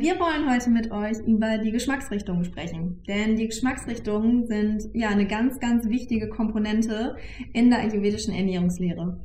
Wir 0.00 0.18
wollen 0.18 0.50
heute 0.50 0.70
mit 0.70 0.90
euch 0.92 1.18
über 1.26 1.58
die 1.58 1.72
Geschmacksrichtungen 1.72 2.42
sprechen. 2.46 3.02
Denn 3.06 3.36
die 3.36 3.48
Geschmacksrichtungen 3.48 4.46
sind 4.46 4.88
ja 4.94 5.10
eine 5.10 5.26
ganz, 5.26 5.60
ganz 5.60 5.86
wichtige 5.90 6.30
Komponente 6.30 7.16
in 7.52 7.68
der 7.68 7.80
ayurvedischen 7.80 8.32
Ernährungslehre. 8.32 9.20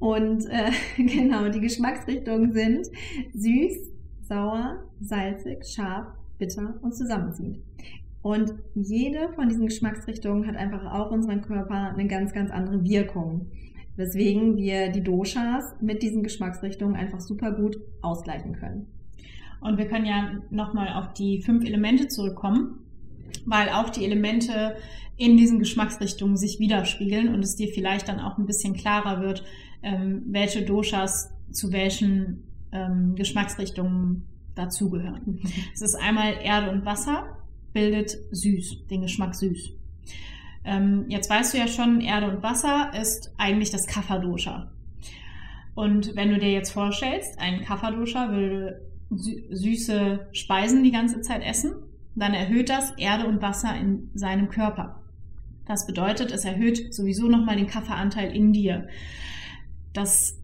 Und 0.00 0.46
äh, 0.46 0.72
genau, 0.96 1.48
die 1.48 1.60
Geschmacksrichtungen 1.60 2.52
sind 2.52 2.88
süß, 3.34 3.92
sauer, 4.22 4.82
salzig, 5.00 5.64
scharf, 5.64 6.08
bitter 6.38 6.74
und 6.82 6.96
zusammenziehend. 6.96 7.60
Und 8.20 8.52
jede 8.74 9.32
von 9.36 9.48
diesen 9.48 9.66
Geschmacksrichtungen 9.66 10.48
hat 10.48 10.56
einfach 10.56 10.92
auf 10.92 11.12
unseren 11.12 11.40
Körper 11.42 11.94
eine 11.94 12.08
ganz, 12.08 12.32
ganz 12.32 12.50
andere 12.50 12.82
Wirkung. 12.82 13.46
Weswegen 13.94 14.56
wir 14.56 14.88
die 14.88 15.04
Doshas 15.04 15.76
mit 15.80 16.02
diesen 16.02 16.24
Geschmacksrichtungen 16.24 16.96
einfach 16.96 17.20
super 17.20 17.52
gut 17.52 17.76
ausgleichen 18.02 18.54
können. 18.54 18.88
Und 19.64 19.78
wir 19.78 19.88
können 19.88 20.04
ja 20.04 20.30
nochmal 20.50 20.92
auf 20.92 21.14
die 21.14 21.40
fünf 21.40 21.64
Elemente 21.64 22.08
zurückkommen, 22.08 22.80
weil 23.46 23.70
auch 23.70 23.88
die 23.88 24.04
Elemente 24.04 24.76
in 25.16 25.38
diesen 25.38 25.58
Geschmacksrichtungen 25.58 26.36
sich 26.36 26.58
widerspiegeln 26.58 27.34
und 27.34 27.42
es 27.42 27.56
dir 27.56 27.68
vielleicht 27.68 28.08
dann 28.08 28.20
auch 28.20 28.36
ein 28.36 28.44
bisschen 28.44 28.74
klarer 28.74 29.22
wird, 29.22 29.42
ähm, 29.82 30.22
welche 30.26 30.66
Doshas 30.66 31.32
zu 31.50 31.72
welchen 31.72 32.44
ähm, 32.72 33.14
Geschmacksrichtungen 33.14 34.24
dazugehören. 34.54 35.40
Es 35.72 35.80
ist 35.80 35.94
einmal 35.94 36.34
Erde 36.42 36.70
und 36.70 36.84
Wasser, 36.84 37.38
bildet 37.72 38.18
süß, 38.32 38.86
den 38.88 39.00
Geschmack 39.00 39.34
süß. 39.34 39.72
Ähm, 40.66 41.06
jetzt 41.08 41.30
weißt 41.30 41.54
du 41.54 41.58
ja 41.58 41.68
schon, 41.68 42.02
Erde 42.02 42.28
und 42.28 42.42
Wasser 42.42 42.90
ist 43.00 43.32
eigentlich 43.38 43.70
das 43.70 43.86
Kapha-Dosha. 43.86 44.70
Und 45.74 46.16
wenn 46.16 46.28
du 46.30 46.38
dir 46.38 46.52
jetzt 46.52 46.70
vorstellst, 46.70 47.38
ein 47.38 47.62
Kapha-Dosha 47.64 48.30
würde 48.30 48.93
süße 49.10 50.28
Speisen 50.32 50.82
die 50.82 50.90
ganze 50.90 51.20
Zeit 51.20 51.42
essen, 51.42 51.72
dann 52.14 52.34
erhöht 52.34 52.68
das 52.68 52.92
Erde 52.96 53.26
und 53.26 53.42
Wasser 53.42 53.76
in 53.76 54.10
seinem 54.14 54.48
Körper. 54.48 55.02
Das 55.66 55.86
bedeutet, 55.86 56.30
es 56.30 56.44
erhöht 56.44 56.92
sowieso 56.92 57.28
nochmal 57.28 57.56
den 57.56 57.66
Kafferanteil 57.66 58.34
in 58.34 58.52
dir. 58.52 58.88
Das 59.92 60.38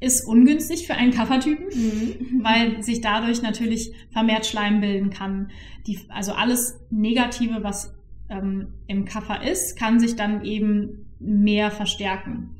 ist 0.00 0.26
ungünstig 0.26 0.86
für 0.86 0.94
einen 0.94 1.12
Kaffertypen, 1.12 1.66
mhm. 1.66 2.42
weil 2.42 2.82
sich 2.82 3.00
dadurch 3.00 3.42
natürlich 3.42 3.92
vermehrt 4.12 4.46
Schleim 4.46 4.80
bilden 4.80 5.10
kann. 5.10 5.50
Die, 5.86 5.98
also 6.08 6.32
alles 6.32 6.80
Negative, 6.90 7.62
was 7.62 7.94
ähm, 8.28 8.68
im 8.86 9.04
Kaffer 9.04 9.42
ist, 9.42 9.78
kann 9.78 10.00
sich 10.00 10.16
dann 10.16 10.44
eben 10.44 11.06
mehr 11.18 11.70
verstärken. 11.70 12.56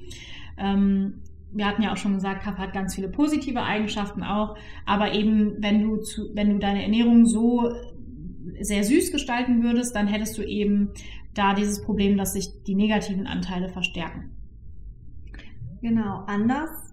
Ähm, 0.58 1.22
wir 1.52 1.66
hatten 1.66 1.82
ja 1.82 1.92
auch 1.92 1.96
schon 1.96 2.14
gesagt, 2.14 2.42
Kaffee 2.42 2.62
hat 2.62 2.72
ganz 2.72 2.94
viele 2.94 3.08
positive 3.08 3.62
Eigenschaften 3.62 4.22
auch, 4.22 4.56
aber 4.86 5.12
eben 5.12 5.56
wenn 5.58 5.82
du 5.82 5.96
zu, 5.98 6.30
wenn 6.34 6.50
du 6.50 6.58
deine 6.58 6.82
Ernährung 6.82 7.26
so 7.26 7.72
sehr 8.60 8.84
süß 8.84 9.12
gestalten 9.12 9.62
würdest, 9.62 9.94
dann 9.94 10.06
hättest 10.06 10.36
du 10.38 10.42
eben 10.42 10.90
da 11.34 11.54
dieses 11.54 11.82
Problem, 11.82 12.16
dass 12.16 12.34
sich 12.34 12.48
die 12.66 12.74
negativen 12.74 13.26
Anteile 13.26 13.68
verstärken. 13.68 14.36
Genau, 15.80 16.24
anders 16.26 16.89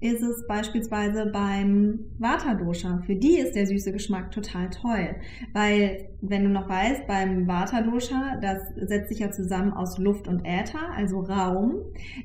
ist 0.00 0.22
es 0.22 0.46
beispielsweise 0.46 1.26
beim 1.26 2.00
Vata-Dosha. 2.18 3.02
Für 3.04 3.16
die 3.16 3.38
ist 3.38 3.56
der 3.56 3.66
süße 3.66 3.92
Geschmack 3.92 4.30
total 4.30 4.70
toll, 4.70 5.16
weil 5.52 6.08
wenn 6.20 6.44
du 6.44 6.50
noch 6.50 6.68
weißt, 6.68 7.06
beim 7.06 7.48
Vata-Dosha, 7.48 8.38
das 8.40 8.62
setzt 8.76 9.08
sich 9.08 9.18
ja 9.20 9.30
zusammen 9.30 9.72
aus 9.72 9.98
Luft 9.98 10.28
und 10.28 10.44
Äther, 10.44 10.92
also 10.94 11.20
Raum. 11.20 11.76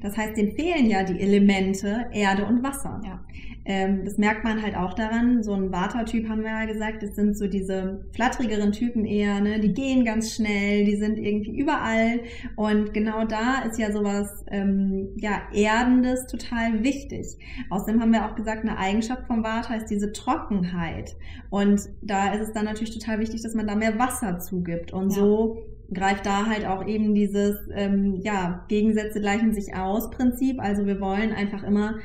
Das 0.02 0.18
heißt, 0.18 0.38
denen 0.38 0.52
fehlen 0.52 0.88
ja 0.88 1.04
die 1.04 1.20
Elemente 1.20 2.08
Erde 2.12 2.46
und 2.46 2.64
Wasser. 2.64 3.02
Ja. 3.06 3.20
Ähm, 3.66 4.04
das 4.04 4.18
merkt 4.18 4.44
man 4.44 4.62
halt 4.62 4.76
auch 4.76 4.94
daran. 4.94 5.42
So 5.44 5.54
ein 5.54 5.72
Vata-Typ 5.72 6.28
haben 6.28 6.42
wir 6.42 6.52
ja 6.52 6.66
gesagt, 6.66 7.02
das 7.02 7.16
sind 7.16 7.38
so 7.38 7.48
diese 7.48 8.06
flatterigeren 8.14 8.72
Typen 8.72 9.06
eher, 9.06 9.40
ne? 9.40 9.60
Die 9.60 9.74
gehen 9.74 10.04
ganz 10.04 10.34
schnell, 10.34 10.86
die 10.86 10.98
sind 10.98 11.18
irgendwie 11.18 11.58
überall. 11.58 12.20
Und 12.56 12.94
genau 12.94 13.26
da 13.26 13.64
ist 13.70 13.80
ja 13.80 13.92
sowas, 13.92 14.44
ähm, 14.52 15.10
ja, 15.18 15.44
Erdendes 15.54 16.28
total 16.28 16.84
wichtig. 16.84 17.38
Außerdem 17.70 18.02
haben 18.02 18.12
wir 18.12 18.26
auch 18.26 18.36
gesagt, 18.36 18.62
eine 18.64 18.78
Eigenschaft 18.78 19.28
vom 19.28 19.44
Vata 19.44 19.76
ist 19.76 19.90
diese 19.90 20.12
Trockenheit. 20.12 21.16
Und 21.50 21.82
da 22.02 22.34
ist 22.34 22.42
es 22.42 22.54
dann 22.54 22.66
natürlich 22.66 22.98
total 22.98 23.20
wichtig, 23.20 23.44
dass 23.44 23.56
man 23.56 23.68
da 23.68 23.76
mehr 23.76 23.98
Wasser 23.98 24.40
zugibt. 24.40 24.92
Und 24.92 25.12
ja. 25.12 25.16
so 25.16 25.58
greift 25.94 26.26
da 26.26 26.48
halt 26.48 26.66
auch 26.66 26.86
eben 26.86 27.14
dieses, 27.14 27.58
ähm, 27.74 28.20
ja, 28.24 28.66
Gegensätze 28.68 29.22
gleichen 29.22 29.54
sich 29.54 29.76
aus 29.76 30.10
Prinzip. 30.10 30.60
Also 30.60 30.86
wir 30.86 31.00
wollen 31.00 31.32
einfach 31.32 31.64
immer 31.64 31.96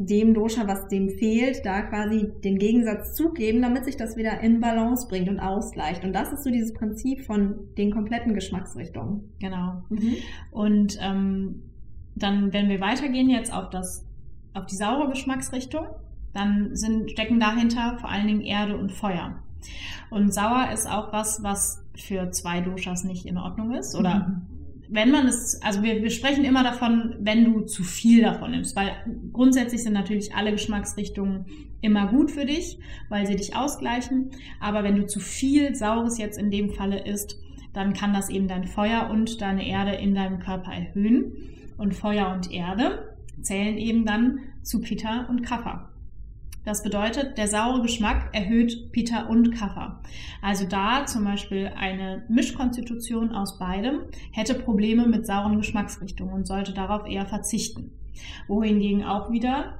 dem 0.00 0.32
Dosha, 0.32 0.68
was 0.68 0.86
dem 0.86 1.10
fehlt, 1.10 1.66
da 1.66 1.82
quasi 1.82 2.30
den 2.44 2.56
Gegensatz 2.58 3.14
zugeben, 3.14 3.60
damit 3.62 3.84
sich 3.84 3.96
das 3.96 4.16
wieder 4.16 4.40
in 4.40 4.60
Balance 4.60 5.08
bringt 5.08 5.28
und 5.28 5.40
ausgleicht. 5.40 6.04
Und 6.04 6.12
das 6.12 6.32
ist 6.32 6.44
so 6.44 6.50
dieses 6.50 6.72
Prinzip 6.72 7.22
von 7.22 7.56
den 7.76 7.90
kompletten 7.90 8.32
Geschmacksrichtungen. 8.32 9.24
Genau. 9.40 9.82
Mhm. 9.88 10.14
Und 10.52 10.98
ähm, 11.02 11.62
dann, 12.14 12.52
wenn 12.52 12.68
wir 12.68 12.80
weitergehen 12.80 13.28
jetzt 13.28 13.52
auf 13.52 13.70
das, 13.70 14.06
auf 14.54 14.66
die 14.66 14.76
saure 14.76 15.08
Geschmacksrichtung, 15.10 15.86
dann 16.32 16.76
sind, 16.76 17.10
stecken 17.10 17.40
dahinter 17.40 17.98
vor 17.98 18.08
allen 18.08 18.28
Dingen 18.28 18.42
Erde 18.42 18.76
und 18.76 18.92
Feuer. 18.92 19.42
Und 20.10 20.32
sauer 20.32 20.68
ist 20.72 20.88
auch 20.88 21.12
was, 21.12 21.42
was 21.42 21.84
für 21.96 22.30
zwei 22.30 22.60
Doshas 22.60 23.02
nicht 23.02 23.26
in 23.26 23.36
Ordnung 23.36 23.74
ist 23.74 23.96
oder 23.96 24.28
mhm 24.28 24.57
wenn 24.90 25.10
man 25.10 25.26
es, 25.26 25.60
also 25.62 25.82
wir, 25.82 26.02
wir 26.02 26.10
sprechen 26.10 26.44
immer 26.44 26.62
davon, 26.62 27.16
wenn 27.20 27.44
du 27.44 27.60
zu 27.60 27.82
viel 27.82 28.22
davon 28.22 28.52
nimmst, 28.52 28.74
weil 28.74 28.92
grundsätzlich 29.32 29.82
sind 29.82 29.92
natürlich 29.92 30.34
alle 30.34 30.52
Geschmacksrichtungen 30.52 31.46
immer 31.80 32.08
gut 32.08 32.30
für 32.30 32.46
dich, 32.46 32.78
weil 33.08 33.26
sie 33.26 33.36
dich 33.36 33.54
ausgleichen. 33.54 34.30
Aber 34.60 34.84
wenn 34.84 34.96
du 34.96 35.06
zu 35.06 35.20
viel 35.20 35.74
Saures 35.74 36.18
jetzt 36.18 36.38
in 36.38 36.50
dem 36.50 36.70
Falle 36.70 37.04
isst, 37.06 37.38
dann 37.74 37.92
kann 37.92 38.14
das 38.14 38.30
eben 38.30 38.48
dein 38.48 38.66
Feuer 38.66 39.10
und 39.10 39.40
deine 39.40 39.68
Erde 39.68 39.92
in 39.92 40.14
deinem 40.14 40.38
Körper 40.38 40.72
erhöhen. 40.72 41.32
Und 41.76 41.94
Feuer 41.94 42.32
und 42.34 42.50
Erde 42.50 43.16
zählen 43.40 43.76
eben 43.76 44.04
dann 44.04 44.40
zu 44.62 44.80
Pitta 44.80 45.26
und 45.28 45.42
Kapha. 45.42 45.90
Das 46.64 46.82
bedeutet, 46.82 47.38
der 47.38 47.48
saure 47.48 47.80
Geschmack 47.82 48.28
erhöht 48.32 48.92
Pita 48.92 49.22
und 49.22 49.52
Kapha. 49.52 50.00
Also 50.42 50.66
da 50.66 51.06
zum 51.06 51.24
Beispiel 51.24 51.72
eine 51.76 52.24
Mischkonstitution 52.28 53.32
aus 53.32 53.58
beidem 53.58 54.00
hätte 54.32 54.54
Probleme 54.54 55.06
mit 55.06 55.26
sauren 55.26 55.56
Geschmacksrichtungen 55.56 56.34
und 56.34 56.46
sollte 56.46 56.74
darauf 56.74 57.06
eher 57.06 57.26
verzichten. 57.26 57.92
Wohingegen 58.48 59.04
auch 59.04 59.30
wieder 59.30 59.78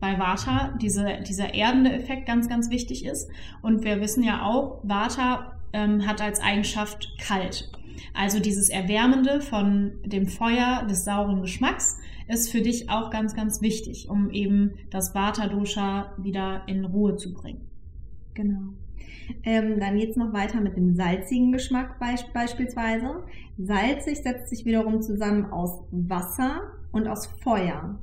bei 0.00 0.18
Vata 0.18 0.74
diese, 0.80 1.18
dieser 1.28 1.52
erdende 1.54 1.92
Effekt 1.92 2.26
ganz, 2.26 2.48
ganz 2.48 2.70
wichtig 2.70 3.04
ist. 3.04 3.30
Und 3.60 3.84
wir 3.84 4.00
wissen 4.00 4.22
ja 4.22 4.42
auch, 4.42 4.80
Vata 4.82 5.56
ähm, 5.72 6.06
hat 6.06 6.22
als 6.22 6.40
Eigenschaft 6.40 7.10
kalt. 7.18 7.70
Also 8.14 8.40
dieses 8.40 8.68
Erwärmende 8.68 9.40
von 9.40 9.92
dem 10.04 10.26
Feuer 10.26 10.86
des 10.88 11.04
sauren 11.04 11.42
Geschmacks 11.42 11.98
ist 12.28 12.50
für 12.50 12.60
dich 12.60 12.90
auch 12.90 13.10
ganz, 13.10 13.34
ganz 13.34 13.60
wichtig, 13.60 14.08
um 14.08 14.30
eben 14.30 14.72
das 14.90 15.14
Vata-Dosha 15.14 16.14
wieder 16.18 16.62
in 16.66 16.84
Ruhe 16.84 17.16
zu 17.16 17.32
bringen. 17.32 17.68
Genau. 18.34 18.72
Ähm, 19.44 19.78
dann 19.78 19.96
geht's 19.96 20.16
noch 20.16 20.32
weiter 20.32 20.60
mit 20.60 20.76
dem 20.76 20.94
salzigen 20.94 21.52
Geschmack 21.52 21.98
beisp 21.98 22.32
beispielsweise. 22.32 23.24
Salzig 23.58 24.18
setzt 24.18 24.48
sich 24.48 24.64
wiederum 24.64 25.02
zusammen 25.02 25.46
aus 25.46 25.82
Wasser 25.90 26.72
und 26.92 27.06
aus 27.06 27.26
Feuer. 27.26 27.98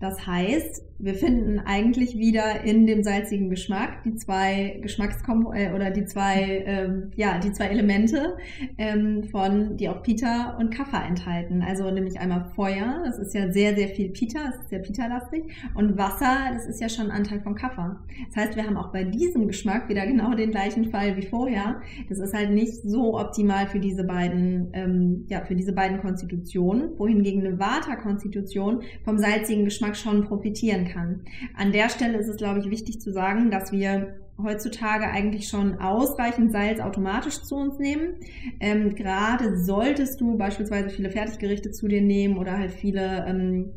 Das 0.00 0.26
heißt, 0.26 0.82
wir 0.98 1.14
finden 1.14 1.60
eigentlich 1.60 2.18
wieder 2.18 2.64
in 2.64 2.86
dem 2.86 3.04
salzigen 3.04 3.50
Geschmack 3.50 4.02
die 4.02 4.16
zwei 4.16 4.78
Geschmackskompo 4.82 5.52
äh, 5.52 5.72
oder 5.72 5.90
die 5.90 6.04
zwei 6.06 6.64
ähm, 6.66 7.12
ja 7.14 7.38
die 7.38 7.52
zwei 7.52 7.66
Elemente 7.66 8.36
ähm, 8.78 9.24
von 9.24 9.76
die 9.76 9.88
auch 9.88 10.02
Pita 10.02 10.56
und 10.58 10.70
Kaffer 10.70 11.04
enthalten. 11.04 11.62
Also 11.62 11.88
nämlich 11.90 12.18
einmal 12.18 12.46
Feuer, 12.56 13.02
das 13.04 13.18
ist 13.18 13.32
ja 13.34 13.52
sehr 13.52 13.76
sehr 13.76 13.88
viel 13.88 14.08
Pita, 14.08 14.40
das 14.46 14.60
ist 14.62 14.70
sehr 14.70 14.80
Pita-lastig 14.80 15.44
und 15.74 15.96
Wasser, 15.96 16.50
das 16.52 16.66
ist 16.66 16.80
ja 16.80 16.88
schon 16.88 17.06
ein 17.06 17.18
Anteil 17.18 17.40
von 17.40 17.54
Kaffer. 17.54 18.00
Das 18.26 18.44
heißt, 18.44 18.56
wir 18.56 18.64
haben 18.64 18.76
auch 18.76 18.90
bei 18.92 19.04
diesem 19.04 19.46
Geschmack 19.46 19.88
wieder 19.88 20.04
genau 20.04 20.34
den 20.34 20.50
gleichen 20.50 20.90
Fall 20.90 21.16
wie 21.16 21.26
vorher. 21.26 21.80
Das 22.08 22.18
ist 22.18 22.34
halt 22.34 22.50
nicht 22.50 22.82
so 22.82 23.18
optimal 23.18 23.68
für 23.68 23.78
diese 23.78 24.02
beiden 24.02 24.70
ähm, 24.72 25.26
ja 25.28 25.44
für 25.44 25.54
diese 25.54 25.72
beiden 25.72 26.00
Konstitutionen, 26.00 26.98
wohingegen 26.98 27.46
eine 27.46 27.58
Vata-Konstitution 27.58 28.82
vom 29.04 29.18
salzigen 29.18 29.64
Geschmack 29.64 29.96
schon 29.96 30.24
profitieren 30.24 30.87
kann. 30.88 31.22
An 31.54 31.72
der 31.72 31.88
Stelle 31.88 32.18
ist 32.18 32.28
es, 32.28 32.36
glaube 32.36 32.60
ich, 32.60 32.70
wichtig 32.70 33.00
zu 33.00 33.12
sagen, 33.12 33.50
dass 33.50 33.72
wir 33.72 34.14
heutzutage 34.42 35.04
eigentlich 35.04 35.48
schon 35.48 35.80
ausreichend 35.80 36.52
Salz 36.52 36.80
automatisch 36.80 37.42
zu 37.42 37.56
uns 37.56 37.78
nehmen. 37.78 38.14
Ähm, 38.60 38.94
Gerade 38.94 39.58
solltest 39.58 40.20
du 40.20 40.36
beispielsweise 40.36 40.90
viele 40.90 41.10
Fertiggerichte 41.10 41.72
zu 41.72 41.88
dir 41.88 42.00
nehmen 42.00 42.38
oder 42.38 42.56
halt 42.56 42.70
viele 42.70 43.24
ähm, 43.26 43.72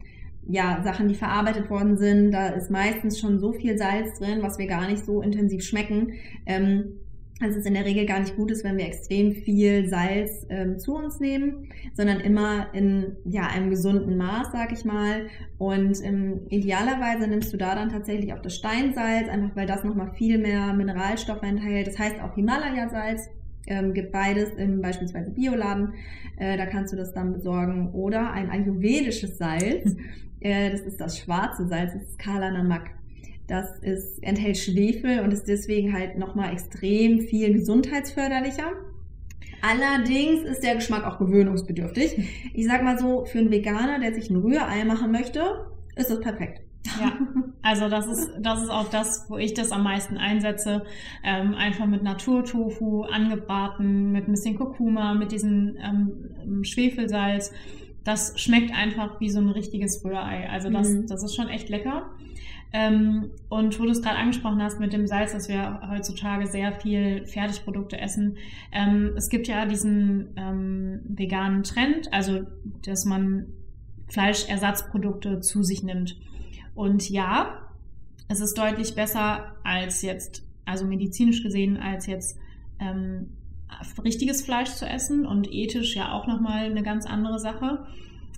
ja, 0.48 0.82
Sachen, 0.84 1.08
die 1.08 1.16
verarbeitet 1.16 1.70
worden 1.70 1.98
sind. 1.98 2.32
Da 2.32 2.50
ist 2.50 2.70
meistens 2.70 3.20
schon 3.20 3.40
so 3.40 3.54
viel 3.54 3.78
Salz 3.78 4.20
drin, 4.20 4.40
was 4.42 4.58
wir 4.58 4.68
gar 4.68 4.88
nicht 4.88 5.06
so 5.06 5.22
intensiv 5.22 5.64
schmecken. 5.64 6.14
Ähm, 6.46 7.00
dass 7.42 7.56
es 7.56 7.66
in 7.66 7.74
der 7.74 7.86
Regel 7.86 8.06
gar 8.06 8.20
nicht 8.20 8.36
gut 8.36 8.52
ist, 8.52 8.64
wenn 8.64 8.78
wir 8.78 8.86
extrem 8.86 9.34
viel 9.34 9.88
Salz 9.88 10.46
ähm, 10.50 10.78
zu 10.78 10.96
uns 10.96 11.20
nehmen, 11.20 11.70
sondern 11.94 12.20
immer 12.20 12.74
in 12.74 13.18
ja, 13.26 13.48
einem 13.48 13.70
gesunden 13.70 14.18
Maß, 14.18 14.52
sag 14.52 14.72
ich 14.72 14.86
mal. 14.86 15.28
Und 15.58 16.04
ähm, 16.04 16.42
idealerweise 16.50 17.28
nimmst 17.28 17.52
du 17.54 17.58
da 17.58 17.76
dann 17.76 17.90
tatsächlich 17.90 18.34
auch 18.34 18.42
das 18.42 18.56
Steinsalz, 18.56 19.28
einfach 19.30 19.56
weil 19.56 19.68
das 19.68 19.84
nochmal 19.84 20.14
viel 20.14 20.38
mehr 20.38 20.74
Mineralstoffe 20.74 21.44
enthält. 21.44 21.88
Das 21.88 21.98
heißt 21.98 22.22
auch 22.22 22.36
Himalaya-Salz. 22.36 23.30
Ähm, 23.68 23.94
gibt 23.94 24.12
beides 24.12 24.50
im 24.58 24.82
beispielsweise 24.82 25.32
Bioladen. 25.32 25.94
Äh, 26.38 26.58
da 26.58 26.66
kannst 26.66 26.94
du 26.94 26.98
das 26.98 27.14
dann 27.14 27.34
besorgen. 27.34 27.92
Oder 27.94 28.32
ein 28.32 28.50
ayurvedisches 28.50 29.38
Salz. 29.38 29.96
Äh, 30.44 30.72
das 30.72 30.82
ist 30.82 31.00
das 31.00 31.20
schwarze 31.20 31.68
Salz, 31.68 31.94
das 31.94 32.02
ist 32.02 32.18
Kala 32.18 32.50
Namak. 32.50 32.90
Das 33.52 33.78
ist, 33.80 34.24
enthält 34.24 34.58
Schwefel 34.58 35.20
und 35.20 35.34
ist 35.34 35.46
deswegen 35.46 35.92
halt 35.92 36.18
nochmal 36.18 36.54
extrem 36.54 37.20
viel 37.20 37.52
gesundheitsförderlicher. 37.52 38.72
Allerdings 39.62 40.44
ist 40.44 40.64
der 40.64 40.76
Geschmack 40.76 41.04
auch 41.04 41.20
gewöhnungsbedürftig. 41.20 42.18
Ich 42.54 42.66
sag 42.66 42.82
mal 42.82 42.98
so, 42.98 43.26
für 43.26 43.40
einen 43.40 43.52
Veganer, 43.52 44.00
der 44.00 44.14
sich 44.14 44.30
ein 44.30 44.38
Rührei 44.38 44.86
machen 44.86 45.12
möchte, 45.12 45.68
ist 45.98 46.10
das 46.10 46.22
perfekt. 46.22 46.62
Ja, 46.98 47.12
also 47.62 47.90
das 47.90 48.08
ist, 48.08 48.32
das 48.40 48.64
ist 48.64 48.70
auch 48.70 48.90
das, 48.90 49.26
wo 49.28 49.38
ich 49.38 49.54
das 49.54 49.74
am 49.74 49.84
meisten 49.84 50.16
einsetze. 50.16 50.86
Ähm, 51.22 51.54
einfach 51.54 51.88
mit 51.88 52.04
Naturtofu 52.04 53.04
angebraten, 53.04 54.14
mit 54.14 54.30
ein 54.30 54.32
bisschen 54.32 54.56
Kurkuma, 54.56 55.14
mit 55.14 55.34
diesem 55.34 55.76
ähm, 55.84 56.64
Schwefelsalz. 56.64 57.52
Das 58.06 58.40
schmeckt 58.40 58.74
einfach 58.74 59.20
wie 59.20 59.30
so 59.30 59.42
ein 59.42 59.50
richtiges 59.50 60.06
Rührei. 60.06 60.50
Also 60.50 60.70
das, 60.70 60.88
mhm. 60.88 61.08
das 61.08 61.22
ist 61.22 61.36
schon 61.36 61.50
echt 61.50 61.68
lecker. 61.68 62.12
Ähm, 62.74 63.32
und 63.50 63.78
wo 63.80 63.84
du 63.84 63.90
es 63.90 64.02
gerade 64.02 64.18
angesprochen 64.18 64.62
hast 64.62 64.80
mit 64.80 64.94
dem 64.94 65.06
Salz, 65.06 65.34
dass 65.34 65.50
wir 65.50 65.82
heutzutage 65.90 66.48
sehr 66.48 66.72
viel 66.72 67.26
Fertigprodukte 67.26 68.00
essen. 68.00 68.38
Ähm, 68.72 69.12
es 69.18 69.30
gibt 69.30 69.48
ja 69.48 69.66
diesen 69.66 70.30
ähm, 70.38 71.02
veganen 71.04 71.64
Trend, 71.64 72.14
also 72.14 72.48
dass 72.86 73.04
man 73.04 73.48
Fleischersatzprodukte 74.08 75.42
zu 75.42 75.64
sich 75.64 75.84
nimmt. 75.84 76.18
Und 76.74 77.10
ja, 77.10 77.68
es 78.30 78.40
ist 78.40 78.58
deutlich 78.58 78.96
besser 78.96 79.56
als 79.64 80.02
jetzt, 80.02 80.44
also 80.64 80.86
medizinisch 80.86 81.44
gesehen, 81.44 81.76
als 81.78 82.08
jetzt 82.08 82.38
ähm, 82.80 83.32
richtiges 84.04 84.42
Fleisch 84.42 84.70
zu 84.70 84.86
essen 84.86 85.26
und 85.26 85.52
ethisch 85.52 85.96
ja 85.96 86.14
auch 86.14 86.28
nochmal 86.28 86.66
eine 86.66 86.84
ganz 86.84 87.06
andere 87.06 87.40
Sache. 87.40 87.86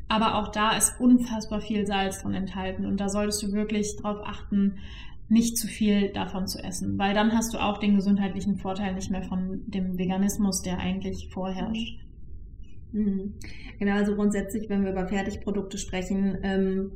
Aber 0.07 0.35
auch 0.35 0.49
da 0.49 0.75
ist 0.77 0.99
unfassbar 0.99 1.61
viel 1.61 1.85
Salz 1.87 2.21
drin 2.21 2.33
enthalten 2.33 2.85
und 2.85 2.99
da 2.99 3.09
solltest 3.09 3.41
du 3.43 3.51
wirklich 3.51 3.95
darauf 3.97 4.25
achten, 4.25 4.77
nicht 5.29 5.57
zu 5.57 5.67
viel 5.67 6.11
davon 6.11 6.47
zu 6.47 6.63
essen, 6.63 6.97
weil 6.99 7.13
dann 7.13 7.31
hast 7.31 7.53
du 7.53 7.57
auch 7.57 7.79
den 7.79 7.95
gesundheitlichen 7.95 8.57
Vorteil 8.57 8.93
nicht 8.93 9.09
mehr 9.09 9.23
von 9.23 9.63
dem 9.67 9.97
Veganismus, 9.97 10.61
der 10.61 10.77
eigentlich 10.77 11.29
vorherrscht. 11.33 11.99
Mhm. 12.91 13.33
Genau, 13.79 13.95
also 13.95 14.15
grundsätzlich, 14.15 14.69
wenn 14.69 14.83
wir 14.83 14.91
über 14.91 15.07
Fertigprodukte 15.07 15.77
sprechen, 15.77 16.37
ähm, 16.43 16.91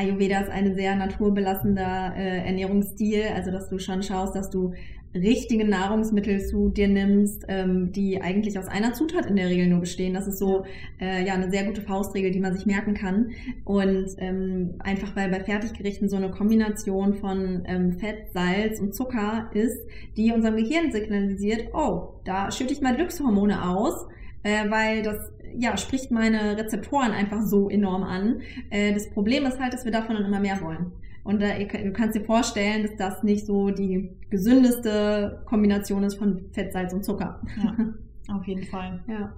Ayurveda 0.00 0.40
ist 0.40 0.50
ein 0.50 0.74
sehr 0.74 0.96
naturbelassender 0.96 2.14
äh, 2.16 2.46
Ernährungsstil, 2.46 3.24
also 3.34 3.50
dass 3.50 3.68
du 3.68 3.78
schon 3.78 4.02
schaust, 4.02 4.34
dass 4.34 4.50
du 4.50 4.72
richtige 5.14 5.66
Nahrungsmittel 5.66 6.40
zu 6.46 6.68
dir 6.68 6.88
nimmst, 6.88 7.44
ähm, 7.48 7.90
die 7.92 8.22
eigentlich 8.22 8.58
aus 8.58 8.68
einer 8.68 8.92
Zutat 8.92 9.26
in 9.26 9.36
der 9.36 9.48
Regel 9.48 9.66
nur 9.66 9.80
bestehen. 9.80 10.14
Das 10.14 10.26
ist 10.28 10.38
so 10.38 10.64
äh, 11.00 11.26
ja 11.26 11.34
eine 11.34 11.50
sehr 11.50 11.64
gute 11.64 11.82
Faustregel, 11.82 12.30
die 12.30 12.40
man 12.40 12.54
sich 12.54 12.64
merken 12.64 12.94
kann. 12.94 13.32
Und 13.64 14.06
ähm, 14.18 14.76
einfach 14.78 15.16
weil 15.16 15.28
bei 15.28 15.40
Fertiggerichten 15.40 16.08
so 16.08 16.16
eine 16.16 16.30
Kombination 16.30 17.14
von 17.14 17.64
ähm, 17.66 17.98
Fett, 17.98 18.32
Salz 18.32 18.80
und 18.80 18.94
Zucker 18.94 19.50
ist, 19.52 19.80
die 20.16 20.32
unserem 20.32 20.56
Gehirn 20.56 20.92
signalisiert, 20.92 21.74
oh, 21.74 22.20
da 22.24 22.50
schütte 22.52 22.72
ich 22.72 22.80
mal 22.80 22.94
Glückshormone 22.94 23.68
aus, 23.68 24.06
äh, 24.42 24.70
weil 24.70 25.02
das 25.02 25.32
ja, 25.58 25.76
spricht 25.76 26.10
meine 26.10 26.56
Rezeptoren 26.56 27.12
einfach 27.12 27.42
so 27.42 27.68
enorm 27.68 28.02
an. 28.02 28.40
Äh, 28.70 28.92
das 28.94 29.10
Problem 29.10 29.46
ist 29.46 29.58
halt, 29.58 29.72
dass 29.72 29.84
wir 29.84 29.92
davon 29.92 30.16
dann 30.16 30.24
immer 30.24 30.40
mehr 30.40 30.60
wollen. 30.60 30.92
Und 31.24 31.42
äh, 31.42 31.66
du 31.66 31.92
kannst 31.92 32.16
dir 32.16 32.24
vorstellen, 32.24 32.82
dass 32.82 32.96
das 32.96 33.22
nicht 33.22 33.46
so 33.46 33.70
die 33.70 34.10
gesündeste 34.30 35.42
Kombination 35.44 36.04
ist 36.04 36.14
von 36.16 36.46
Fett, 36.52 36.72
Salz 36.72 36.92
und 36.92 37.04
Zucker. 37.04 37.40
Ja, 37.62 38.34
auf 38.34 38.46
jeden 38.46 38.64
Fall. 38.64 39.00
Ja. 39.08 39.32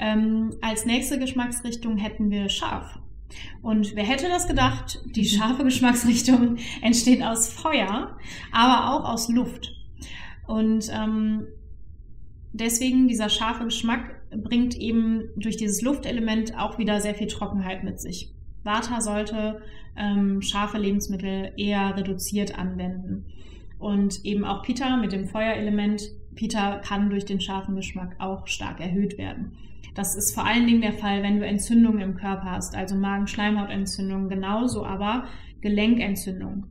Ähm, 0.00 0.54
als 0.60 0.86
nächste 0.86 1.18
Geschmacksrichtung 1.18 1.96
hätten 1.96 2.30
wir 2.30 2.48
scharf. 2.48 3.00
Und 3.62 3.96
wer 3.96 4.04
hätte 4.04 4.28
das 4.28 4.46
gedacht? 4.46 5.00
Die 5.16 5.24
scharfe 5.28 5.64
Geschmacksrichtung 5.64 6.56
entsteht 6.82 7.22
aus 7.22 7.48
Feuer, 7.48 8.16
aber 8.52 8.92
auch 8.92 9.12
aus 9.12 9.28
Luft. 9.28 9.74
Und 10.46 10.88
ähm, 10.92 11.46
deswegen 12.52 13.08
dieser 13.08 13.28
scharfe 13.28 13.64
Geschmack 13.64 14.16
bringt 14.30 14.76
eben 14.76 15.30
durch 15.36 15.56
dieses 15.56 15.82
Luftelement 15.82 16.58
auch 16.58 16.78
wieder 16.78 17.00
sehr 17.00 17.14
viel 17.14 17.26
Trockenheit 17.26 17.84
mit 17.84 18.00
sich. 18.00 18.32
Vata 18.64 19.00
sollte 19.00 19.62
ähm, 19.96 20.42
scharfe 20.42 20.78
Lebensmittel 20.78 21.52
eher 21.56 21.96
reduziert 21.96 22.58
anwenden. 22.58 23.26
Und 23.78 24.24
eben 24.24 24.44
auch 24.44 24.62
Pita 24.62 24.96
mit 24.96 25.12
dem 25.12 25.28
Feuerelement. 25.28 26.02
Pita 26.34 26.78
kann 26.78 27.10
durch 27.10 27.24
den 27.24 27.40
scharfen 27.40 27.76
Geschmack 27.76 28.16
auch 28.18 28.46
stark 28.46 28.80
erhöht 28.80 29.18
werden. 29.18 29.52
Das 29.94 30.16
ist 30.16 30.34
vor 30.34 30.44
allen 30.46 30.66
Dingen 30.66 30.82
der 30.82 30.92
Fall, 30.92 31.22
wenn 31.22 31.40
du 31.40 31.46
Entzündungen 31.46 32.00
im 32.00 32.14
Körper 32.14 32.52
hast, 32.52 32.76
also 32.76 32.94
Magen-Schleimhautentzündung, 32.94 34.28
genauso 34.28 34.84
aber 34.84 35.24
Gelenkentzündung 35.60 36.66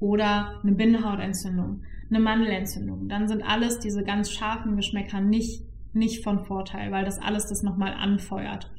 oder 0.00 0.60
eine 0.62 0.72
Bindehautentzündung, 0.72 1.82
eine 2.10 2.20
Mandelentzündung. 2.20 3.08
Dann 3.08 3.28
sind 3.28 3.42
alles 3.42 3.78
diese 3.78 4.04
ganz 4.04 4.30
scharfen 4.30 4.76
Geschmäcker 4.76 5.20
nicht, 5.20 5.62
nicht 5.92 6.22
von 6.22 6.44
Vorteil, 6.44 6.90
weil 6.92 7.04
das 7.04 7.18
alles 7.18 7.46
das 7.46 7.62
nochmal 7.62 7.94
anfeuert. 7.94 8.70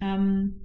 Ähm, 0.00 0.56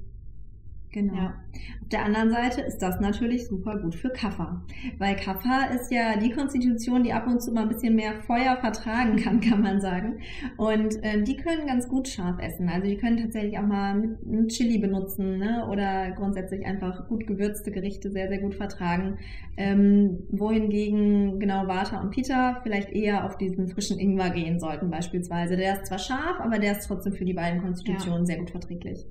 Genau. 0.91 1.15
Ja. 1.15 1.33
Auf 1.81 1.87
der 1.89 2.05
anderen 2.05 2.31
Seite 2.31 2.61
ist 2.61 2.79
das 2.79 2.99
natürlich 2.99 3.47
super 3.47 3.77
gut 3.79 3.95
für 3.95 4.09
Kaffer. 4.09 4.61
Weil 4.97 5.15
Kaffer 5.15 5.73
ist 5.73 5.91
ja 5.91 6.17
die 6.17 6.31
Konstitution, 6.31 7.03
die 7.03 7.13
ab 7.13 7.27
und 7.27 7.41
zu 7.41 7.51
mal 7.53 7.63
ein 7.63 7.69
bisschen 7.69 7.95
mehr 7.95 8.21
Feuer 8.23 8.57
vertragen 8.57 9.15
kann, 9.15 9.39
kann 9.39 9.61
man 9.61 9.79
sagen. 9.79 10.19
Und 10.57 10.97
ähm, 11.01 11.23
die 11.23 11.37
können 11.37 11.67
ganz 11.67 11.87
gut 11.87 12.09
scharf 12.09 12.39
essen. 12.41 12.67
Also 12.67 12.87
die 12.87 12.97
können 12.97 13.17
tatsächlich 13.17 13.57
auch 13.57 13.65
mal 13.65 14.17
ein 14.25 14.47
Chili 14.49 14.79
benutzen 14.79 15.37
ne? 15.37 15.65
oder 15.69 16.11
grundsätzlich 16.11 16.65
einfach 16.65 17.07
gut 17.07 17.25
gewürzte 17.25 17.71
Gerichte 17.71 18.11
sehr, 18.11 18.27
sehr 18.27 18.39
gut 18.39 18.55
vertragen. 18.55 19.17
Ähm, 19.55 20.23
wohingegen 20.29 21.39
genau 21.39 21.67
Vata 21.67 22.01
und 22.01 22.11
Pita 22.11 22.59
vielleicht 22.63 22.89
eher 22.89 23.25
auf 23.25 23.37
diesen 23.37 23.67
frischen 23.69 23.97
Ingwer 23.97 24.31
gehen 24.31 24.59
sollten 24.59 24.89
beispielsweise. 24.89 25.55
Der 25.55 25.75
ist 25.75 25.85
zwar 25.85 25.99
scharf, 25.99 26.39
aber 26.41 26.59
der 26.59 26.73
ist 26.73 26.87
trotzdem 26.87 27.13
für 27.13 27.25
die 27.25 27.33
beiden 27.33 27.61
Konstitutionen 27.61 28.21
ja. 28.21 28.25
sehr 28.25 28.37
gut 28.39 28.51
verträglich. 28.51 29.05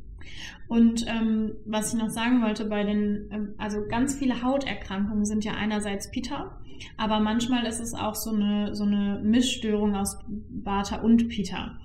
Und 0.68 1.06
ähm, 1.08 1.52
was 1.64 1.92
ich 1.92 2.00
noch 2.00 2.10
sagen 2.10 2.42
wollte, 2.42 2.64
bei 2.64 2.84
den, 2.84 3.28
ähm, 3.30 3.54
also 3.58 3.86
ganz 3.88 4.14
viele 4.14 4.42
Hauterkrankungen 4.42 5.24
sind 5.24 5.44
ja 5.44 5.52
einerseits 5.52 6.10
Pita, 6.10 6.60
aber 6.96 7.20
manchmal 7.20 7.66
ist 7.66 7.80
es 7.80 7.94
auch 7.94 8.14
so 8.14 8.30
eine, 8.30 8.74
so 8.74 8.84
eine 8.84 9.20
Missstörung 9.22 9.94
aus 9.94 10.18
Vata 10.48 11.00
und 11.00 11.28
Pita. 11.28 11.78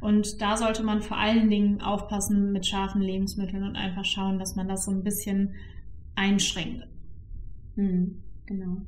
Und 0.00 0.42
da 0.42 0.56
sollte 0.56 0.82
man 0.82 1.00
vor 1.00 1.16
allen 1.16 1.48
Dingen 1.48 1.80
aufpassen 1.80 2.52
mit 2.52 2.66
scharfen 2.66 3.00
Lebensmitteln 3.00 3.62
und 3.62 3.76
einfach 3.76 4.04
schauen, 4.04 4.38
dass 4.38 4.56
man 4.56 4.68
das 4.68 4.84
so 4.84 4.90
ein 4.90 5.02
bisschen 5.02 5.54
einschränkt. 6.14 6.86
Hm, 7.76 8.22
genau. 8.46 8.78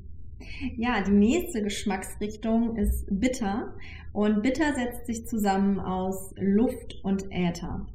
Ja, 0.75 1.01
die 1.01 1.11
nächste 1.11 1.63
Geschmacksrichtung 1.63 2.75
ist 2.77 3.05
bitter. 3.09 3.73
Und 4.13 4.41
bitter 4.41 4.73
setzt 4.73 5.05
sich 5.07 5.27
zusammen 5.27 5.79
aus 5.79 6.33
Luft 6.37 6.99
und 7.03 7.31
Äther. 7.31 7.85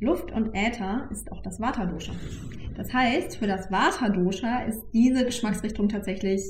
Luft 0.00 0.32
und 0.32 0.54
Äther 0.54 1.08
ist 1.12 1.30
auch 1.30 1.42
das 1.42 1.60
Vata-Dosha. 1.60 2.12
Das 2.74 2.92
heißt, 2.92 3.36
für 3.36 3.46
das 3.46 3.70
Vata-Dosha 3.70 4.64
ist 4.64 4.82
diese 4.94 5.26
Geschmacksrichtung 5.26 5.88
tatsächlich 5.88 6.42